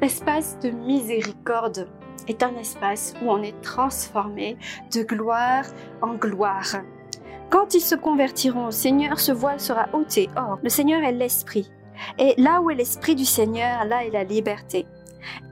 L'espace 0.00 0.58
de 0.60 0.70
miséricorde 0.70 1.86
est 2.26 2.42
un 2.42 2.56
espace 2.56 3.12
où 3.22 3.30
on 3.30 3.42
est 3.42 3.60
transformé 3.60 4.56
de 4.94 5.02
gloire 5.02 5.64
en 6.00 6.14
gloire. 6.14 6.76
Quand 7.50 7.74
ils 7.74 7.82
se 7.82 7.94
convertiront 7.94 8.68
au 8.68 8.70
Seigneur, 8.70 9.20
ce 9.20 9.32
voile 9.32 9.60
sera 9.60 9.88
ôté. 9.92 10.30
Or, 10.36 10.58
le 10.62 10.70
Seigneur 10.70 11.02
est 11.02 11.12
l'Esprit. 11.12 11.70
Et 12.18 12.34
là 12.38 12.62
où 12.62 12.70
est 12.70 12.76
l'Esprit 12.76 13.14
du 13.14 13.26
Seigneur, 13.26 13.84
là 13.84 14.04
est 14.06 14.10
la 14.10 14.24
liberté. 14.24 14.86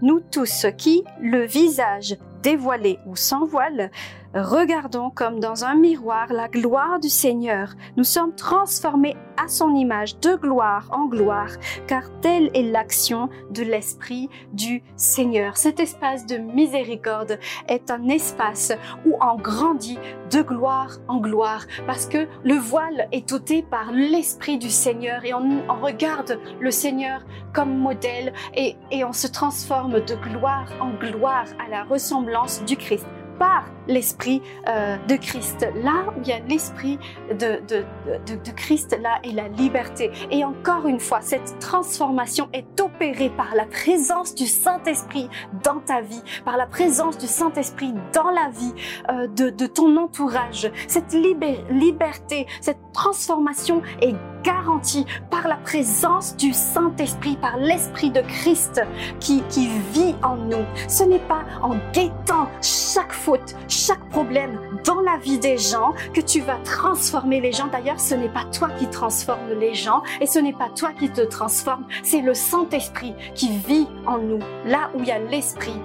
Nous 0.01 0.21
tous 0.21 0.67
qui, 0.79 1.05
le 1.21 1.45
visage 1.45 2.17
dévoilé 2.43 2.99
ou 3.05 3.17
sans 3.17 3.45
voile, 3.45 3.91
regardons 4.35 5.11
comme 5.11 5.41
dans 5.41 5.65
un 5.65 5.75
miroir 5.75 6.33
la 6.33 6.49
gloire 6.49 7.01
du 7.01 7.09
Seigneur. 7.09 7.75
Nous 7.97 8.05
sommes 8.05 8.35
transformés 8.35 9.17
à 9.43 9.49
son 9.49 9.75
image 9.75 10.19
de 10.21 10.35
gloire 10.35 10.89
en 10.91 11.07
gloire, 11.07 11.51
car 11.87 12.03
telle 12.21 12.51
est 12.55 12.63
l'action 12.63 13.29
de 13.51 13.63
l'Esprit 13.63 14.29
du 14.53 14.83
Seigneur. 14.97 15.57
Cet 15.57 15.81
espace 15.81 16.27
de 16.27 16.37
miséricorde 16.37 17.39
est 17.69 17.91
un 17.91 18.09
espace 18.09 18.73
où 19.07 19.17
on 19.21 19.37
grandit 19.37 19.99
de 20.31 20.43
gloire 20.43 20.99
en 21.07 21.19
gloire, 21.19 21.67
parce 21.87 22.07
que 22.07 22.27
le 22.45 22.55
voile 22.55 23.09
est 23.13 23.33
ôté 23.33 23.63
par 23.63 23.93
l'Esprit 23.93 24.59
du 24.59 24.71
Seigneur 24.71 25.25
et 25.25 25.35
on, 25.35 25.63
regarde 25.81 26.41
le 26.61 26.71
Seigneur 26.71 27.25
comme 27.55 27.79
modèle 27.79 28.33
et, 28.55 28.77
on 29.05 29.13
se 29.13 29.29
transforme 29.29 30.01
de 30.01 30.15
gloire 30.17 30.69
en 30.81 30.91
gloire 30.91 31.47
à 31.65 31.71
la 31.71 31.85
ressemblance 31.85 32.65
du 32.65 32.77
Christ 32.77 33.07
par 33.39 33.65
l'Esprit 33.87 34.43
euh, 34.69 34.97
de 35.09 35.17
Christ. 35.17 35.67
Là 35.83 36.05
où 36.09 36.21
il 36.23 36.29
y 36.29 36.33
a 36.33 36.41
l'Esprit 36.41 36.99
de, 37.31 37.61
de, 37.67 37.85
de, 38.27 38.51
Christ, 38.53 38.99
là 39.01 39.19
est 39.23 39.33
la 39.33 39.49
liberté. 39.49 40.11
Et 40.31 40.45
encore 40.45 40.87
une 40.87 41.01
fois, 41.01 41.21
cette 41.21 41.59
transformation 41.59 42.49
est 42.53 42.81
opérée 42.81 43.31
par 43.31 43.55
la 43.55 43.65
présence 43.65 44.35
du 44.35 44.47
Saint-Esprit 44.47 45.29
dans 45.65 45.81
ta 45.81 46.01
vie, 46.01 46.23
par 46.45 46.57
la 46.57 46.67
présence 46.67 47.19
du 47.19 47.27
Saint-Esprit 47.27 47.95
dans 48.13 48.31
la 48.31 48.51
vie 48.51 48.75
euh, 49.11 49.27
de, 49.29 49.51
de 49.51 49.67
ton 49.67 49.97
entourage. 49.97 50.71
Cette 50.87 51.13
liberté, 51.13 52.47
cette 52.61 52.81
transformation 52.93 53.83
est 54.03 54.15
garantie 54.43 55.07
par 55.31 55.49
la 55.49 55.57
présence 55.57 56.37
du 56.37 56.53
Saint-Esprit, 56.53 57.37
par 57.37 57.57
l'Esprit 57.57 58.11
de 58.11 58.21
Christ 58.21 58.81
qui, 59.21 59.43
qui 59.49 59.69
vit 59.93 60.15
en 60.23 60.37
nous. 60.37 60.65
Ce 60.89 61.05
n'est 61.05 61.19
pas 61.19 61.45
en 61.63 61.77
guettant 61.93 62.49
chaque 62.63 63.13
faute, 63.13 63.55
chaque 63.69 64.09
problème 64.11 64.59
dans 64.85 65.01
la 65.01 65.17
vie 65.19 65.39
des 65.39 65.59
gens 65.59 65.93
que 66.15 66.21
tu 66.21 66.41
vas 66.41 66.59
transformer 66.65 67.41
les 67.41 67.53
gens. 67.53 67.67
D'ailleurs, 67.67 68.01
ce 68.01 68.15
n'est 68.15 68.29
pas 68.29 68.45
toi 68.45 68.69
qui 68.79 68.87
transforme 68.87 69.53
les 69.59 69.75
gens 69.75 70.03
et 70.21 70.27
ce 70.27 70.39
n'est 70.39 70.53
pas 70.53 70.69
toi 70.75 70.91
qui 70.99 71.11
te 71.11 71.21
transforme, 71.21 71.87
c'est 72.03 72.21
le 72.21 72.35
Saint-Esprit 72.35 73.15
qui 73.35 73.57
vit 73.59 73.87
en 74.07 74.19
nous. 74.19 74.41
Là 74.65 74.91
où 74.95 75.01
il 75.01 75.09
y 75.09 75.13
a 75.13 75.19
l'Esprit, 75.19 75.81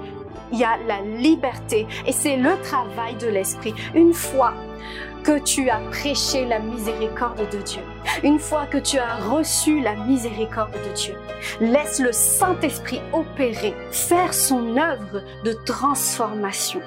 il 0.52 0.60
y 0.60 0.64
a 0.64 0.78
la 0.88 1.02
liberté 1.02 1.88
et 2.06 2.12
c'est 2.12 2.38
le 2.38 2.60
travail 2.62 3.16
de 3.16 3.28
l'Esprit. 3.28 3.74
Une 3.96 4.14
fois 4.14 4.54
que 5.24 5.40
tu 5.40 5.70
as 5.70 5.80
prêché 5.90 6.46
la 6.46 6.60
miséricorde 6.60 7.50
de 7.50 7.58
Dieu, 7.60 7.82
une 8.24 8.40
fois 8.40 8.66
que 8.66 8.78
tu 8.78 8.98
as 8.98 9.16
reçu 9.16 9.80
la 9.80 9.96
miséricorde 9.96 10.74
de 10.74 10.94
Dieu, 10.94 11.16
laisse 11.62 12.00
le 12.00 12.12
Saint-Esprit 12.12 13.02
opérer, 13.14 13.74
faire 13.92 14.34
son 14.34 14.78
œuvre 14.78 15.22
de 15.46 15.54
transformation. 15.66 16.82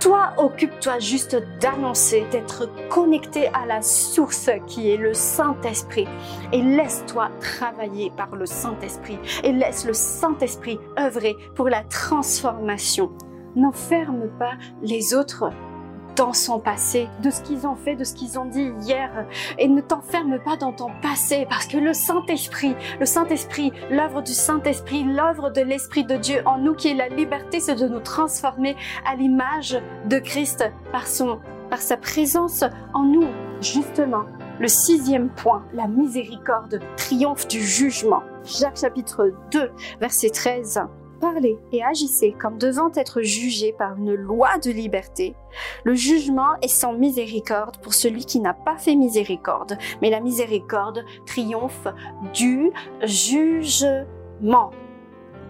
Toi, 0.00 0.32
occupe-toi 0.36 0.98
juste 0.98 1.36
d'annoncer, 1.60 2.26
d'être 2.32 2.68
connecté 2.88 3.48
à 3.48 3.66
la 3.66 3.82
source 3.82 4.50
qui 4.66 4.90
est 4.90 4.96
le 4.96 5.14
Saint-Esprit. 5.14 6.08
Et 6.52 6.62
laisse-toi 6.62 7.30
travailler 7.38 8.10
par 8.16 8.34
le 8.34 8.46
Saint-Esprit. 8.46 9.18
Et 9.44 9.52
laisse 9.52 9.84
le 9.84 9.92
Saint-Esprit 9.92 10.80
œuvrer 10.98 11.36
pour 11.54 11.68
la 11.68 11.84
transformation. 11.84 13.12
N'enferme 13.54 14.28
pas 14.38 14.54
les 14.82 15.14
autres 15.14 15.50
dans 16.20 16.34
son 16.34 16.58
passé, 16.58 17.08
de 17.22 17.30
ce 17.30 17.40
qu'ils 17.40 17.66
ont 17.66 17.76
fait, 17.76 17.96
de 17.96 18.04
ce 18.04 18.12
qu'ils 18.12 18.38
ont 18.38 18.44
dit 18.44 18.70
hier. 18.82 19.26
Et 19.56 19.68
ne 19.68 19.80
t'enferme 19.80 20.38
pas 20.38 20.58
dans 20.58 20.70
ton 20.70 20.90
passé 21.00 21.46
parce 21.48 21.64
que 21.64 21.78
le 21.78 21.94
Saint-Esprit, 21.94 22.74
le 23.00 23.06
Saint-Esprit, 23.06 23.72
l'œuvre 23.90 24.20
du 24.20 24.34
Saint-Esprit, 24.34 25.02
l'œuvre 25.02 25.48
de 25.48 25.62
l'Esprit 25.62 26.04
de 26.04 26.16
Dieu 26.16 26.42
en 26.44 26.58
nous 26.58 26.74
qui 26.74 26.88
est 26.88 26.94
la 26.94 27.08
liberté, 27.08 27.58
c'est 27.58 27.74
de 27.74 27.88
nous 27.88 28.00
transformer 28.00 28.76
à 29.10 29.16
l'image 29.16 29.80
de 30.10 30.18
Christ 30.18 30.62
par 30.92 31.06
son, 31.06 31.38
par 31.70 31.80
sa 31.80 31.96
présence 31.96 32.64
en 32.92 33.04
nous. 33.04 33.28
Justement, 33.62 34.26
le 34.58 34.68
sixième 34.68 35.30
point, 35.30 35.64
la 35.72 35.88
miséricorde 35.88 36.80
triomphe 36.98 37.48
du 37.48 37.62
jugement. 37.62 38.22
Jacques 38.44 38.76
chapitre 38.76 39.32
2, 39.52 39.70
verset 40.00 40.28
13 40.28 40.82
parlez 41.20 41.58
et 41.72 41.84
agissez 41.84 42.32
comme 42.32 42.58
devant 42.58 42.90
être 42.96 43.22
jugés 43.22 43.72
par 43.72 43.96
une 43.96 44.14
loi 44.14 44.58
de 44.58 44.70
liberté, 44.70 45.34
le 45.84 45.94
jugement 45.94 46.54
est 46.62 46.68
sans 46.68 46.92
miséricorde 46.92 47.76
pour 47.78 47.94
celui 47.94 48.24
qui 48.24 48.40
n'a 48.40 48.54
pas 48.54 48.76
fait 48.76 48.96
miséricorde, 48.96 49.78
mais 50.02 50.10
la 50.10 50.20
miséricorde 50.20 51.04
triomphe 51.26 51.86
du 52.32 52.72
jugement. 53.02 54.70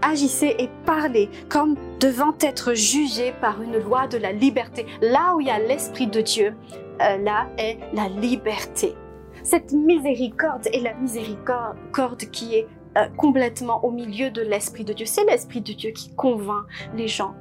Agissez 0.02 0.56
et 0.58 0.70
parlez 0.86 1.28
comme 1.48 1.76
devant 2.00 2.34
être 2.40 2.72
jugés 2.72 3.34
par 3.40 3.60
une 3.60 3.78
loi 3.78 4.06
de 4.06 4.16
la 4.16 4.32
liberté. 4.32 4.86
Là 5.02 5.34
où 5.34 5.40
il 5.40 5.46
y 5.46 5.50
a 5.50 5.58
l'Esprit 5.58 6.06
de 6.06 6.22
Dieu, 6.22 6.54
euh, 7.02 7.18
là 7.18 7.48
est 7.58 7.78
la 7.92 8.08
liberté. 8.08 8.94
Cette 9.42 9.72
miséricorde 9.72 10.66
est 10.72 10.80
la 10.80 10.94
miséricorde 10.94 12.18
qui 12.30 12.56
est 12.56 12.66
euh, 12.96 13.06
complètement 13.16 13.84
au 13.84 13.90
milieu 13.90 14.30
de 14.30 14.42
l'Esprit 14.42 14.84
de 14.84 14.92
Dieu. 14.92 15.06
C'est 15.06 15.24
l'Esprit 15.24 15.60
de 15.60 15.72
Dieu 15.72 15.90
qui 15.92 16.12
convainc 16.14 16.64
les 16.94 17.06
gens. 17.06 17.34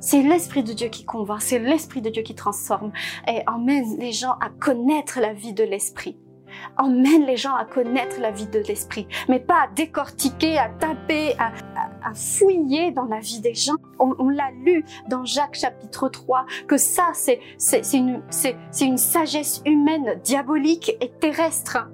C'est 0.00 0.22
l'Esprit 0.22 0.62
de 0.62 0.72
Dieu 0.72 0.88
qui 0.88 1.04
convainc, 1.04 1.40
c'est 1.40 1.58
l'Esprit 1.58 2.02
de 2.02 2.10
Dieu 2.10 2.22
qui 2.22 2.34
transforme 2.34 2.92
et 3.28 3.42
emmène 3.46 3.98
les 3.98 4.12
gens 4.12 4.32
à 4.40 4.50
connaître 4.50 5.20
la 5.20 5.32
vie 5.32 5.52
de 5.52 5.64
l'Esprit. 5.64 6.18
Emmène 6.76 7.24
les 7.24 7.36
gens 7.36 7.54
à 7.54 7.64
connaître 7.64 8.20
la 8.20 8.30
vie 8.30 8.46
de 8.46 8.58
l'Esprit, 8.58 9.06
mais 9.28 9.40
pas 9.40 9.64
à 9.64 9.68
décortiquer, 9.68 10.58
à 10.58 10.68
taper, 10.68 11.34
à, 11.38 11.52
fouiller 12.14 12.92
dans 12.92 13.04
la 13.04 13.18
vie 13.18 13.40
des 13.40 13.54
gens. 13.54 13.74
On, 13.98 14.14
on 14.18 14.28
l'a 14.28 14.50
lu 14.64 14.84
dans 15.08 15.24
Jacques 15.24 15.56
chapitre 15.56 16.08
3, 16.08 16.46
que 16.66 16.76
ça, 16.76 17.10
c'est 17.14 17.40
une, 17.92 18.22
une 18.80 18.96
sagesse 18.96 19.62
humaine, 19.66 20.20
diabolique 20.22 20.96
et 21.00 21.10
terrestre 21.10 21.88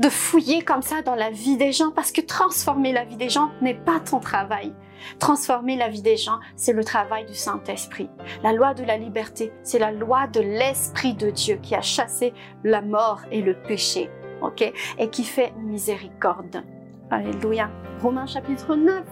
de 0.00 0.08
fouiller 0.08 0.62
comme 0.62 0.80
ça 0.80 1.02
dans 1.02 1.14
la 1.14 1.30
vie 1.30 1.58
des 1.58 1.72
gens 1.72 1.90
parce 1.90 2.10
que 2.10 2.22
transformer 2.22 2.90
la 2.90 3.04
vie 3.04 3.18
des 3.18 3.28
gens 3.28 3.50
n'est 3.60 3.74
pas 3.74 4.00
ton 4.00 4.18
travail. 4.18 4.72
Transformer 5.18 5.76
la 5.76 5.88
vie 5.88 6.00
des 6.00 6.16
gens, 6.16 6.40
c'est 6.56 6.72
le 6.72 6.84
travail 6.84 7.26
du 7.26 7.34
Saint-Esprit. 7.34 8.08
La 8.42 8.54
loi 8.54 8.72
de 8.72 8.82
la 8.82 8.96
liberté, 8.96 9.52
c'est 9.62 9.78
la 9.78 9.92
loi 9.92 10.26
de 10.26 10.40
l'Esprit 10.40 11.14
de 11.14 11.30
Dieu 11.30 11.58
qui 11.62 11.74
a 11.74 11.82
chassé 11.82 12.32
la 12.64 12.80
mort 12.80 13.20
et 13.30 13.42
le 13.42 13.54
péché, 13.54 14.10
ok? 14.40 14.72
Et 14.98 15.10
qui 15.10 15.24
fait 15.24 15.52
miséricorde. 15.58 16.64
Alléluia. 17.10 17.68
Romains 18.00 18.26
chapitre 18.26 18.76
9, 18.76 19.02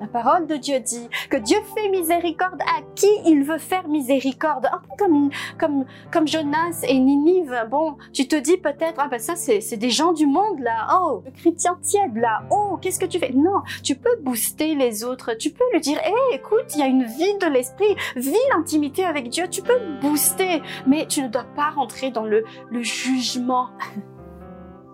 la 0.00 0.06
parole 0.08 0.46
de 0.46 0.56
Dieu 0.56 0.78
dit 0.80 1.08
que 1.30 1.36
Dieu 1.38 1.56
fait 1.74 1.88
miséricorde 1.88 2.60
à 2.62 2.82
qui 2.94 3.08
il 3.24 3.44
veut 3.44 3.58
faire 3.58 3.88
miséricorde. 3.88 4.66
Un 4.66 4.78
peu 4.78 4.96
comme, 4.98 5.30
comme, 5.58 5.84
comme 6.12 6.28
Jonas 6.28 6.84
et 6.86 6.98
Ninive. 6.98 7.66
Bon, 7.70 7.96
tu 8.12 8.28
te 8.28 8.36
dis 8.36 8.58
peut-être, 8.58 8.96
ah 8.98 9.08
ben 9.08 9.18
ça 9.18 9.36
c'est 9.36 9.76
des 9.76 9.90
gens 9.90 10.12
du 10.12 10.26
monde 10.26 10.58
là. 10.58 10.86
Oh, 11.00 11.22
le 11.24 11.30
chrétien 11.30 11.78
tiède 11.80 12.16
là. 12.16 12.42
Oh, 12.50 12.78
qu'est-ce 12.82 12.98
que 12.98 13.06
tu 13.06 13.18
fais? 13.18 13.32
Non, 13.32 13.62
tu 13.82 13.94
peux 13.94 14.16
booster 14.20 14.74
les 14.74 15.04
autres. 15.04 15.34
Tu 15.34 15.50
peux 15.50 15.64
lui 15.72 15.80
dire, 15.80 15.98
hé, 16.04 16.34
écoute, 16.34 16.74
il 16.74 16.80
y 16.80 16.82
a 16.82 16.86
une 16.86 17.04
vie 17.04 17.38
de 17.40 17.46
l'esprit. 17.46 17.96
Vis 18.16 18.36
l'intimité 18.54 19.04
avec 19.04 19.30
Dieu. 19.30 19.44
Tu 19.48 19.62
peux 19.62 19.78
booster. 20.02 20.62
Mais 20.86 21.06
tu 21.06 21.22
ne 21.22 21.28
dois 21.28 21.46
pas 21.54 21.70
rentrer 21.70 22.10
dans 22.10 22.24
le, 22.24 22.44
le 22.70 22.82
jugement. 22.82 23.68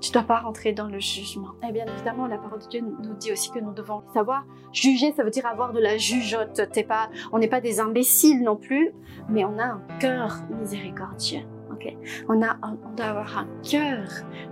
Tu 0.03 0.09
ne 0.09 0.15
dois 0.15 0.25
pas 0.25 0.41
rentrer 0.41 0.73
dans 0.73 0.89
le 0.89 0.99
jugement. 0.99 1.53
Et 1.67 1.71
bien 1.71 1.87
évidemment, 1.87 2.27
la 2.27 2.37
parole 2.37 2.59
de 2.59 2.67
Dieu 2.67 2.81
nous 2.81 3.15
dit 3.15 3.31
aussi 3.31 3.53
que 3.53 3.61
nous 3.61 3.73
devons 3.73 4.03
savoir 4.13 4.45
juger, 4.73 5.13
ça 5.13 5.23
veut 5.23 5.31
dire 5.31 5.47
avoir 5.47 5.73
de 5.73 5.79
la 5.79 5.97
jugeote. 5.97 6.61
T'es 6.73 6.83
pas, 6.83 7.09
on 7.31 7.39
n'est 7.39 7.47
pas 7.47 7.61
des 7.61 7.79
imbéciles 7.79 8.43
non 8.43 8.57
plus, 8.57 8.93
mais 9.29 9.45
on 9.45 9.57
a 9.61 9.65
un 9.65 9.83
cœur 10.01 10.39
miséricordieux. 10.61 11.43
ok? 11.71 11.95
On, 12.29 12.43
a, 12.43 12.59
on 12.65 12.97
doit 12.97 13.07
avoir 13.07 13.39
un 13.39 13.47
cœur 13.63 14.09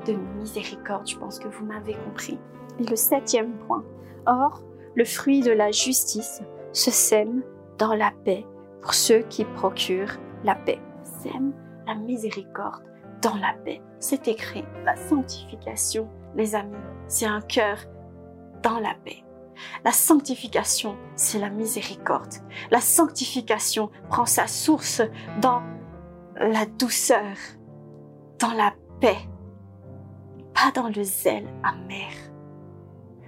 de 0.06 0.12
miséricorde. 0.38 1.08
Je 1.08 1.16
pense 1.16 1.40
que 1.40 1.48
vous 1.48 1.64
m'avez 1.64 1.94
compris. 1.94 2.38
Et 2.78 2.84
le 2.84 2.94
septième 2.94 3.58
point. 3.66 3.84
Or, 4.26 4.62
le 4.94 5.04
fruit 5.04 5.40
de 5.40 5.50
la 5.50 5.72
justice 5.72 6.42
se 6.72 6.92
sème 6.92 7.42
dans 7.76 7.94
la 7.94 8.12
paix 8.24 8.46
pour 8.82 8.94
ceux 8.94 9.22
qui 9.22 9.44
procurent 9.44 10.16
la 10.44 10.54
paix. 10.54 10.78
Sème 11.02 11.52
la 11.88 11.96
miséricorde 11.96 12.89
dans 13.22 13.36
la 13.36 13.54
paix. 13.64 13.82
C'est 13.98 14.28
écrit. 14.28 14.64
La 14.84 14.96
sanctification, 14.96 16.08
les 16.34 16.54
amis, 16.54 16.76
c'est 17.06 17.26
un 17.26 17.40
cœur 17.40 17.78
dans 18.62 18.78
la 18.78 18.94
paix. 19.04 19.24
La 19.84 19.92
sanctification, 19.92 20.96
c'est 21.16 21.38
la 21.38 21.50
miséricorde. 21.50 22.34
La 22.70 22.80
sanctification 22.80 23.90
prend 24.08 24.26
sa 24.26 24.46
source 24.46 25.02
dans 25.40 25.62
la 26.36 26.64
douceur, 26.64 27.36
dans 28.38 28.52
la 28.52 28.72
paix, 29.00 29.18
pas 30.54 30.70
dans 30.74 30.88
le 30.88 31.02
zèle 31.02 31.48
amer. 31.62 32.10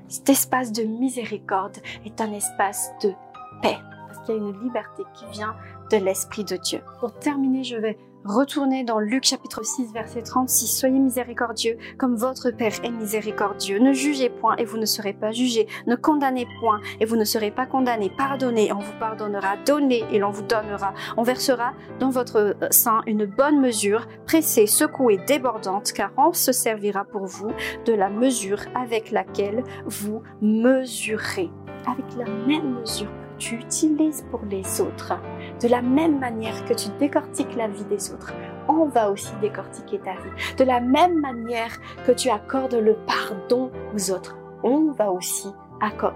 Cet 0.08 0.28
espace 0.30 0.72
de 0.72 0.82
miséricorde 0.84 1.76
est 2.04 2.20
un 2.20 2.32
espace 2.32 2.90
de 3.02 3.12
paix, 3.60 3.78
parce 4.06 4.26
qu'il 4.26 4.36
y 4.36 4.38
a 4.38 4.40
une 4.40 4.62
liberté 4.62 5.02
qui 5.14 5.26
vient 5.32 5.54
de 5.90 5.96
l'Esprit 5.98 6.44
de 6.44 6.56
Dieu. 6.56 6.82
Pour 7.00 7.18
terminer, 7.18 7.64
je 7.64 7.76
vais 7.76 7.98
Retournez 8.24 8.84
dans 8.84 9.00
Luc 9.00 9.24
chapitre 9.24 9.64
6 9.64 9.92
verset 9.92 10.22
36. 10.22 10.68
Soyez 10.68 11.00
miséricordieux 11.00 11.76
comme 11.98 12.14
votre 12.14 12.52
Père 12.52 12.72
est 12.84 12.90
miséricordieux. 12.90 13.80
Ne 13.80 13.92
jugez 13.92 14.30
point 14.30 14.54
et 14.58 14.64
vous 14.64 14.78
ne 14.78 14.86
serez 14.86 15.12
pas 15.12 15.32
jugés. 15.32 15.66
Ne 15.88 15.96
condamnez 15.96 16.46
point 16.60 16.80
et 17.00 17.04
vous 17.04 17.16
ne 17.16 17.24
serez 17.24 17.50
pas 17.50 17.66
condamnés. 17.66 18.12
Pardonnez 18.16 18.68
et 18.68 18.72
on 18.72 18.78
vous 18.78 18.98
pardonnera. 19.00 19.56
Donnez 19.66 20.04
et 20.12 20.20
l'on 20.20 20.30
vous 20.30 20.44
donnera. 20.44 20.94
On 21.16 21.24
versera 21.24 21.72
dans 21.98 22.10
votre 22.10 22.54
sein 22.70 23.00
une 23.08 23.26
bonne 23.26 23.60
mesure, 23.60 24.06
pressée, 24.24 24.68
secouée, 24.68 25.18
débordante, 25.26 25.92
car 25.92 26.12
on 26.16 26.32
se 26.32 26.52
servira 26.52 27.04
pour 27.04 27.26
vous 27.26 27.50
de 27.86 27.92
la 27.92 28.08
mesure 28.08 28.60
avec 28.76 29.10
laquelle 29.10 29.64
vous 29.86 30.22
mesurez. 30.40 31.50
Avec 31.88 32.04
la 32.16 32.26
même 32.46 32.78
mesure 32.78 33.10
tu 33.42 33.56
utilises 33.56 34.24
pour 34.30 34.40
les 34.48 34.80
autres, 34.80 35.14
de 35.60 35.66
la 35.66 35.82
même 35.82 36.20
manière 36.20 36.64
que 36.64 36.74
tu 36.74 36.88
décortiques 37.00 37.56
la 37.56 37.66
vie 37.66 37.84
des 37.86 38.12
autres, 38.12 38.32
on 38.68 38.86
va 38.86 39.10
aussi 39.10 39.32
décortiquer 39.40 39.98
ta 39.98 40.12
vie. 40.12 40.54
De 40.56 40.64
la 40.64 40.80
même 40.80 41.18
manière 41.18 41.76
que 42.06 42.12
tu 42.12 42.30
accordes 42.30 42.74
le 42.74 42.96
pardon 43.04 43.72
aux 43.92 44.10
autres, 44.12 44.36
on 44.62 44.92
va 44.92 45.10
aussi 45.10 45.48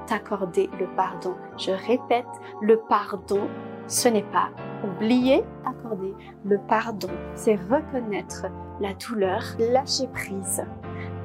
t'accorder 0.06 0.70
le 0.78 0.86
pardon. 0.94 1.34
Je 1.58 1.72
répète, 1.72 2.26
le 2.62 2.78
pardon, 2.88 3.48
ce 3.88 4.08
n'est 4.08 4.22
pas 4.22 4.50
oublier, 4.84 5.42
accorder 5.64 6.14
le 6.44 6.58
pardon, 6.68 7.10
c'est 7.34 7.56
reconnaître 7.56 8.46
la 8.80 8.94
douleur, 8.94 9.42
lâcher 9.58 10.06
prise 10.14 10.64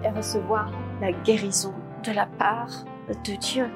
et 0.03 0.09
recevoir 0.09 0.71
la 0.99 1.11
guérison 1.11 1.75
de 2.03 2.11
la 2.11 2.25
part 2.25 2.85
de 3.07 3.35
Dieu. 3.35 3.69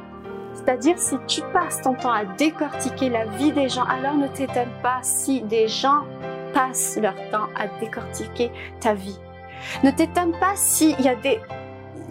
C'est-à-dire, 0.55 0.97
si 0.97 1.15
tu 1.27 1.41
passes 1.53 1.81
ton 1.81 1.93
temps 1.93 2.11
à 2.11 2.25
décortiquer 2.25 3.09
la 3.09 3.25
vie 3.25 3.51
des 3.51 3.69
gens, 3.69 3.83
alors 3.83 4.15
ne 4.15 4.27
t'étonne 4.27 4.71
pas 4.81 4.99
si 5.01 5.41
des 5.41 5.67
gens 5.67 6.03
passent 6.53 6.97
leur 6.99 7.15
temps 7.29 7.47
à 7.55 7.67
décortiquer 7.79 8.51
ta 8.79 8.93
vie. 8.93 9.19
Ne 9.83 9.91
t'étonne 9.91 10.31
pas 10.39 10.53
s'il 10.55 10.99
y 11.01 11.07
a 11.07 11.15
des... 11.15 11.39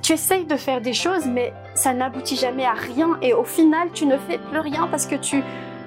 Tu 0.02 0.12
essayes 0.12 0.44
de 0.44 0.56
faire 0.56 0.80
des 0.80 0.92
choses, 0.92 1.26
mais 1.26 1.52
ça 1.74 1.94
n'aboutit 1.94 2.36
jamais 2.36 2.66
à 2.66 2.74
rien 2.74 3.18
et 3.22 3.32
au 3.32 3.44
final, 3.44 3.88
tu 3.92 4.04
ne 4.04 4.18
fais 4.18 4.38
plus 4.38 4.60
rien 4.60 4.86
parce 4.88 5.06
que 5.06 5.14
tu, 5.14 5.42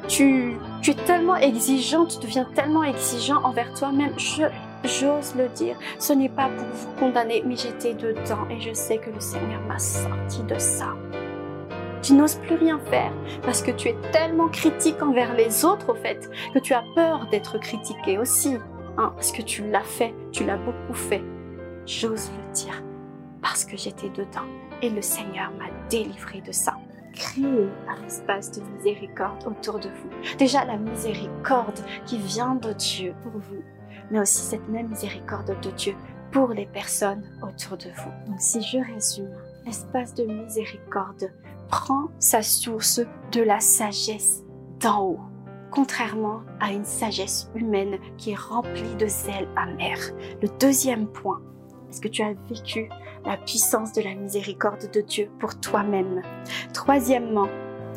tu, 0.08 0.58
tu 0.82 0.92
es 0.92 0.96
tellement 0.96 1.36
exigeant, 1.36 2.06
tu 2.06 2.18
deviens 2.20 2.48
tellement 2.56 2.84
exigeant 2.84 3.44
envers 3.44 3.72
toi-même. 3.76 4.18
Je, 4.18 4.44
j'ose 4.84 5.36
le 5.36 5.50
dire, 5.50 5.78
ce 6.00 6.14
n'est 6.14 6.30
pas 6.30 6.50
pour 6.50 6.66
vous 6.66 6.92
condamner, 7.00 7.44
mais 7.46 7.56
j'étais 7.56 7.94
dedans 7.94 8.48
et 8.50 8.60
je 8.60 8.74
sais 8.74 8.98
que 8.98 9.12
le 9.12 9.20
Seigneur 9.20 9.62
m'a 9.62 9.78
sorti 9.78 10.42
de 10.44 10.58
ça. 10.58 10.96
Tu 12.08 12.14
n'oses 12.14 12.36
plus 12.36 12.56
rien 12.56 12.80
faire 12.80 13.12
parce 13.42 13.62
que 13.62 13.70
tu 13.70 13.90
es 13.90 13.96
tellement 14.14 14.48
critique 14.48 15.02
envers 15.02 15.36
les 15.36 15.66
autres 15.66 15.92
au 15.92 15.94
fait 15.94 16.30
que 16.54 16.60
tu 16.60 16.74
as 16.74 16.86
peur 16.96 17.28
d'être 17.32 17.58
critiqué 17.60 18.18
aussi. 18.18 18.56
Hein, 18.98 19.12
parce 19.14 19.34
que 19.34 19.42
tu 19.42 19.70
l'as 19.70 19.84
fait, 19.84 20.16
tu 20.32 20.46
l'as 20.46 20.56
beaucoup 20.56 20.94
fait. 20.94 21.22
J'ose 21.86 22.32
le 22.32 22.54
dire 22.54 22.82
parce 23.42 23.66
que 23.66 23.76
j'étais 23.76 24.08
dedans 24.08 24.48
et 24.82 24.90
le 24.90 25.02
Seigneur 25.02 25.52
m'a 25.60 25.66
délivré 25.90 26.40
de 26.40 26.54
ça. 26.54 26.78
Créez 27.14 27.68
un 27.90 28.06
espace 28.06 28.54
de 28.54 28.62
miséricorde 28.78 29.46
autour 29.46 29.78
de 29.78 29.90
vous. 29.90 30.38
Déjà 30.38 30.64
la 30.64 30.78
miséricorde 30.78 31.82
qui 32.06 32.20
vient 32.20 32.56
de 32.56 32.72
Dieu 32.72 33.16
pour 33.22 33.34
vous, 33.34 33.64
mais 34.12 34.22
aussi 34.22 34.44
cette 34.44 34.70
même 34.70 34.88
miséricorde 34.88 35.60
de 35.60 35.72
Dieu 35.72 35.96
pour 36.32 36.54
les 36.54 36.68
personnes 36.68 37.26
autour 37.42 37.76
de 37.76 37.90
vous. 37.98 38.12
Donc 38.28 38.40
si 38.40 38.62
je 38.62 38.78
résume, 38.94 39.36
l'espace 39.66 40.14
de 40.14 40.24
miséricorde 40.24 41.34
prend 41.68 42.08
sa 42.20 42.42
source 42.42 43.02
de 43.32 43.42
la 43.42 43.60
sagesse 43.60 44.44
d'en 44.80 45.04
haut, 45.04 45.20
contrairement 45.72 46.42
à 46.60 46.72
une 46.72 46.86
sagesse 46.86 47.50
humaine 47.56 47.98
qui 48.18 48.32
est 48.32 48.40
remplie 48.40 48.96
de 48.96 49.08
zèle 49.08 49.48
amer. 49.56 49.98
Le 50.42 50.48
deuxième 50.60 51.08
point, 51.08 51.42
est-ce 51.90 52.02
que 52.02 52.08
tu 52.08 52.22
as 52.22 52.34
vécu 52.50 52.90
la 53.26 53.38
puissance 53.38 53.94
de 53.94 54.02
la 54.02 54.16
miséricorde 54.16 54.90
de 54.92 55.02
Dieu 55.02 55.30
pour 55.40 55.60
toi-même? 55.60 56.22
Troisièmement, 56.74 57.48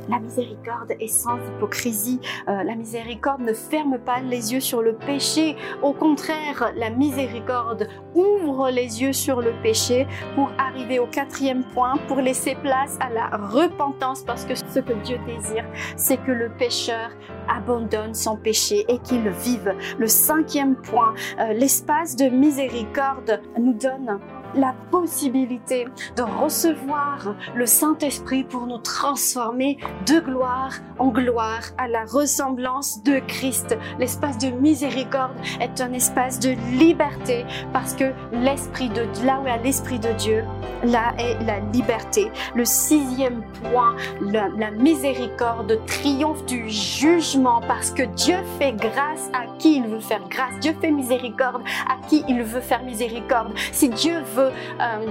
la 0.09 0.19
miséricorde 0.19 0.93
est 0.99 1.09
sans 1.09 1.37
hypocrisie. 1.37 2.21
Euh, 2.49 2.63
la 2.63 2.75
miséricorde 2.75 3.41
ne 3.43 3.53
ferme 3.53 3.99
pas 3.99 4.21
les 4.21 4.53
yeux 4.53 4.61
sur 4.61 4.83
le 4.83 4.95
péché. 4.95 5.57
Au 5.83 5.93
contraire, 5.93 6.73
la 6.77 6.91
miséricorde 6.91 7.89
ouvre 8.15 8.71
les 8.71 9.03
yeux 9.03 9.13
sur 9.13 9.41
le 9.41 9.53
péché 9.63 10.07
pour 10.35 10.51
arriver 10.59 10.99
au 10.99 11.07
quatrième 11.07 11.65
point, 11.75 11.95
pour 12.09 12.19
laisser 12.19 12.57
place 12.57 12.97
à 13.01 13.11
la 13.11 13.29
repentance, 13.37 14.23
parce 14.23 14.45
que 14.45 14.55
ce 14.55 14.81
que 14.81 14.93
Dieu 15.05 15.19
désire, 15.27 15.65
c'est 15.97 16.19
que 16.19 16.33
le 16.33 16.51
pécheur 16.51 17.11
abandonne 17.49 18.15
son 18.15 18.37
péché 18.37 18.85
et 18.89 18.99
qu'il 18.99 19.29
vive. 19.29 19.75
Le 19.99 20.07
cinquième 20.07 20.77
point, 20.77 21.15
euh, 21.39 21.53
l'espace 21.53 22.17
de 22.17 22.27
miséricorde 22.27 23.41
nous 23.59 23.75
donne 23.75 24.19
la 24.55 24.75
possibilité 24.91 25.87
de 26.17 26.23
recevoir 26.23 27.35
le 27.55 27.67
Saint-Esprit 27.67 28.45
pour 28.45 28.67
nous 28.67 28.79
transformer 28.79 29.79
de 30.07 30.21
gloire 30.21 30.75
en 30.99 31.09
gloire 31.09 31.63
à 31.79 31.89
la 31.89 32.05
ressemblance 32.05 33.03
de 33.03 33.21
Christ. 33.27 33.77
L'espace 33.99 34.39
de 34.39 34.51
miséricorde 34.51 35.35
est 35.61 35.81
un 35.81 35.93
espace 35.93 36.39
de 36.39 36.51
liberté 36.79 37.45
parce 37.73 37.95
que 37.95 38.13
l'Esprit 38.33 38.89
de 38.89 39.07
là 39.25 39.41
où 39.43 39.47
est 39.47 39.63
l'Esprit 39.63 39.99
de 39.99 40.13
Dieu, 40.13 40.45
là 40.85 41.15
est 41.19 41.43
la 41.45 41.61
liberté. 41.73 42.31
Le 42.55 42.65
sixième 42.65 43.43
point, 43.63 43.95
la, 44.21 44.71
miséricorde 44.71 45.79
triomphe 45.87 46.45
du 46.47 46.69
jugement 46.71 47.61
parce 47.67 47.91
que 47.91 48.03
Dieu 48.03 48.37
fait 48.59 48.73
grâce 48.73 49.31
à 49.33 49.47
qui 49.59 49.77
il 49.77 49.87
veut 49.87 50.01
faire 50.01 50.23
grâce. 50.29 50.59
Dieu 50.61 50.75
fait 50.81 50.91
miséricorde 50.91 51.63
à 51.89 52.07
qui 52.09 52.25
il 52.29 52.43
veut 52.43 52.61
faire 52.61 52.83
miséricorde. 52.83 53.53
Si 53.73 53.89
Dieu 53.89 54.21
veut 54.35 54.53
euh, 54.81 55.07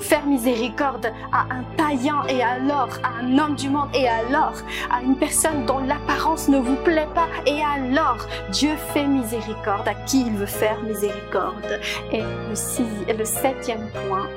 faire 0.00 0.26
miséricorde 0.26 1.12
à 1.32 1.42
un 1.54 1.62
païen 1.76 2.22
et 2.28 2.42
alors 2.42 2.90
à 3.02 3.22
un 3.22 3.38
homme 3.38 3.54
du 3.54 3.70
monde 3.70 3.88
et 3.94 4.08
alors 4.08 4.54
à 4.90 5.02
une 5.02 5.16
personne 5.16 5.64
dont 5.66 5.78
l'apparence 5.78 6.48
ne 6.48 6.58
vous 6.58 6.76
plaît 6.76 7.08
pas 7.14 7.28
et 7.46 7.60
alors 7.62 8.26
Dieu 8.50 8.70
fait 8.92 9.06
miséricorde 9.06 9.86
à 9.86 9.94
qui 9.94 10.22
il 10.26 10.32
veut 10.32 10.46
faire 10.46 10.80
miséricorde. 10.82 11.80
Et 12.12 12.20
le, 12.20 13.18
le 13.18 13.24
septième 13.24 13.88
point, 14.08 14.28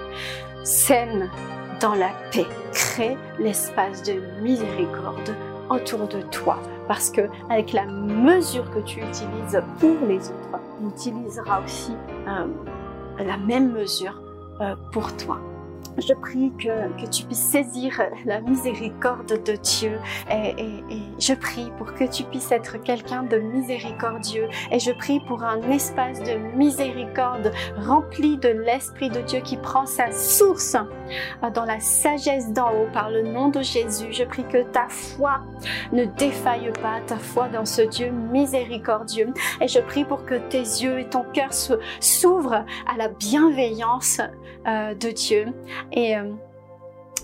scène 0.67 1.29
dans 1.79 1.95
la 1.95 2.09
paix, 2.31 2.45
crée 2.73 3.17
l'espace 3.39 4.03
de 4.03 4.15
miséricorde 4.41 5.33
autour 5.69 6.07
de 6.07 6.21
toi 6.23 6.59
parce 6.87 7.09
que 7.09 7.21
avec 7.49 7.71
la 7.71 7.85
mesure 7.85 8.69
que 8.71 8.79
tu 8.79 8.99
utilises 8.99 9.61
pour 9.79 9.95
les 10.07 10.17
autres, 10.17 10.59
on 10.81 10.89
utilisera 10.89 11.61
aussi 11.61 11.93
euh, 12.27 12.47
la 13.23 13.37
même 13.37 13.71
mesure 13.71 14.21
euh, 14.61 14.75
pour 14.91 15.15
toi. 15.15 15.39
Je 15.97 16.13
prie 16.13 16.51
que, 16.57 17.05
tu 17.07 17.25
puisses 17.25 17.39
saisir 17.39 18.01
la 18.25 18.41
miséricorde 18.41 19.43
de 19.43 19.53
Dieu 19.53 19.99
et, 20.29 20.53
et, 20.59 21.01
je 21.19 21.33
prie 21.33 21.71
pour 21.77 21.93
que 21.93 22.03
tu 22.03 22.23
puisses 22.23 22.51
être 22.51 22.77
quelqu'un 22.77 23.23
de 23.23 23.37
miséricordieux 23.37 24.47
et 24.71 24.79
je 24.79 24.91
prie 24.91 25.19
pour 25.21 25.43
un 25.43 25.61
espace 25.71 26.21
de 26.21 26.35
miséricorde 26.55 27.51
rempli 27.77 28.37
de 28.37 28.49
l'Esprit 28.49 29.09
de 29.09 29.21
Dieu 29.21 29.39
qui 29.39 29.57
prend 29.57 29.85
sa 29.85 30.11
source 30.11 30.75
dans 31.55 31.65
la 31.65 31.79
sagesse 31.79 32.51
d'en 32.53 32.69
haut 32.69 32.87
par 32.93 33.09
le 33.09 33.23
nom 33.23 33.49
de 33.49 33.61
Jésus. 33.61 34.07
Je 34.11 34.23
prie 34.23 34.45
que 34.45 34.63
ta 34.63 34.87
foi 34.89 35.41
ne 35.91 36.05
défaille 36.05 36.71
pas, 36.81 36.99
ta 37.05 37.17
foi 37.17 37.47
dans 37.47 37.65
ce 37.65 37.81
Dieu 37.81 38.11
miséricordieux 38.11 39.33
et 39.61 39.67
je 39.67 39.79
prie 39.79 40.05
pour 40.05 40.25
que 40.25 40.35
tes 40.35 40.59
yeux 40.59 40.99
et 40.99 41.09
ton 41.09 41.23
cœur 41.33 41.49
s'ouvrent 41.53 42.65
à 42.87 42.97
la 42.97 43.07
bienveillance 43.09 44.21
euh, 44.67 44.93
de 44.93 45.09
Dieu 45.09 45.47
et, 45.91 46.17
euh, 46.17 46.31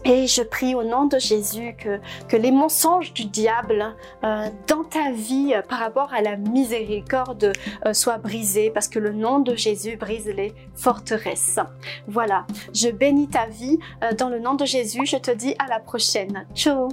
et 0.05 0.27
je 0.27 0.41
prie 0.41 0.75
au 0.75 0.83
nom 0.83 1.05
de 1.05 1.17
Jésus 1.17 1.75
que, 1.77 2.35
les 2.35 2.51
mensonges 2.51 3.13
du 3.13 3.25
diable 3.25 3.95
euh, 4.23 4.47
dans 4.67 4.83
ta 4.83 5.11
vie 5.11 5.53
euh, 5.53 5.61
par 5.61 5.79
rapport 5.79 6.13
à 6.13 6.21
la 6.21 6.35
miséricorde 6.35 7.53
soient 7.93 8.17
brisés 8.17 8.69
parce 8.69 8.87
que 8.87 8.99
le 8.99 9.13
nom 9.13 9.39
de 9.39 9.55
Jésus 9.55 9.97
brise 9.97 10.27
les 10.27 10.53
forteresses. 10.75 11.59
Voilà, 12.07 12.45
je 12.73 12.89
bénis 12.89 13.29
ta 13.29 13.45
vie 13.47 13.79
dans 14.17 14.29
le 14.29 14.39
nom 14.39 14.55
de 14.55 14.65
Jésus. 14.65 15.05
Je 15.05 15.17
te 15.17 15.31
dis 15.31 15.55
à 15.59 15.67
la 15.67 15.79
prochaine. 15.79 16.45
Ciao 16.53 16.89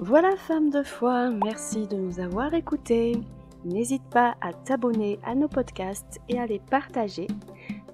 Voilà 0.00 0.30
femme 0.36 0.70
de 0.70 0.82
foi, 0.82 1.30
merci 1.30 1.86
de 1.86 1.96
nous 1.96 2.20
avoir 2.20 2.54
écoutés. 2.54 3.20
N'hésite 3.64 4.04
pas 4.10 4.34
à 4.42 4.52
t'abonner 4.52 5.18
à 5.24 5.34
nos 5.34 5.48
podcasts 5.48 6.20
et 6.28 6.38
à 6.38 6.46
les 6.46 6.58
partager. 6.58 7.26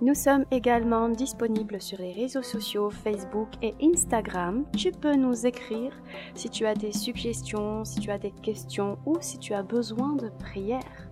Nous 0.03 0.15
sommes 0.15 0.47
également 0.51 1.11
disponibles 1.11 1.83
sur 1.83 1.99
les 1.99 2.13
réseaux 2.13 2.43
sociaux 2.43 2.89
Facebook 2.89 3.49
et 3.61 3.75
Instagram. 3.83 4.65
Tu 4.75 4.93
peux 4.93 5.15
nous 5.15 5.47
écrire 5.47 5.93
si 6.35 6.49
tu 6.49 6.65
as 6.65 6.75
des 6.75 6.93
suggestions, 6.93 7.85
si 7.85 8.01
tu 8.01 8.11
as 8.11 8.17
des 8.17 8.31
questions 8.31 8.97
ou 9.05 9.19
si 9.21 9.39
tu 9.39 9.53
as 9.53 9.63
besoin 9.63 10.15
de 10.15 10.31
prière. 10.39 11.11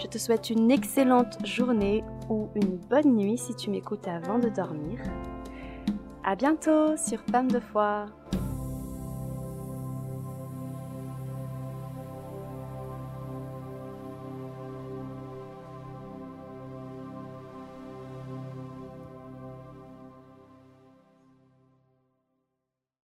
Je 0.00 0.06
te 0.06 0.18
souhaite 0.18 0.50
une 0.50 0.70
excellente 0.70 1.44
journée 1.44 2.04
ou 2.30 2.50
une 2.54 2.76
bonne 2.88 3.16
nuit 3.16 3.36
si 3.36 3.52
tu 3.56 3.70
m'écoutes 3.70 4.06
avant 4.06 4.38
de 4.38 4.48
dormir. 4.48 5.00
À 6.22 6.36
bientôt 6.36 6.96
sur 6.96 7.18
Femme 7.32 7.50
de 7.50 7.58
foi. 7.58 8.06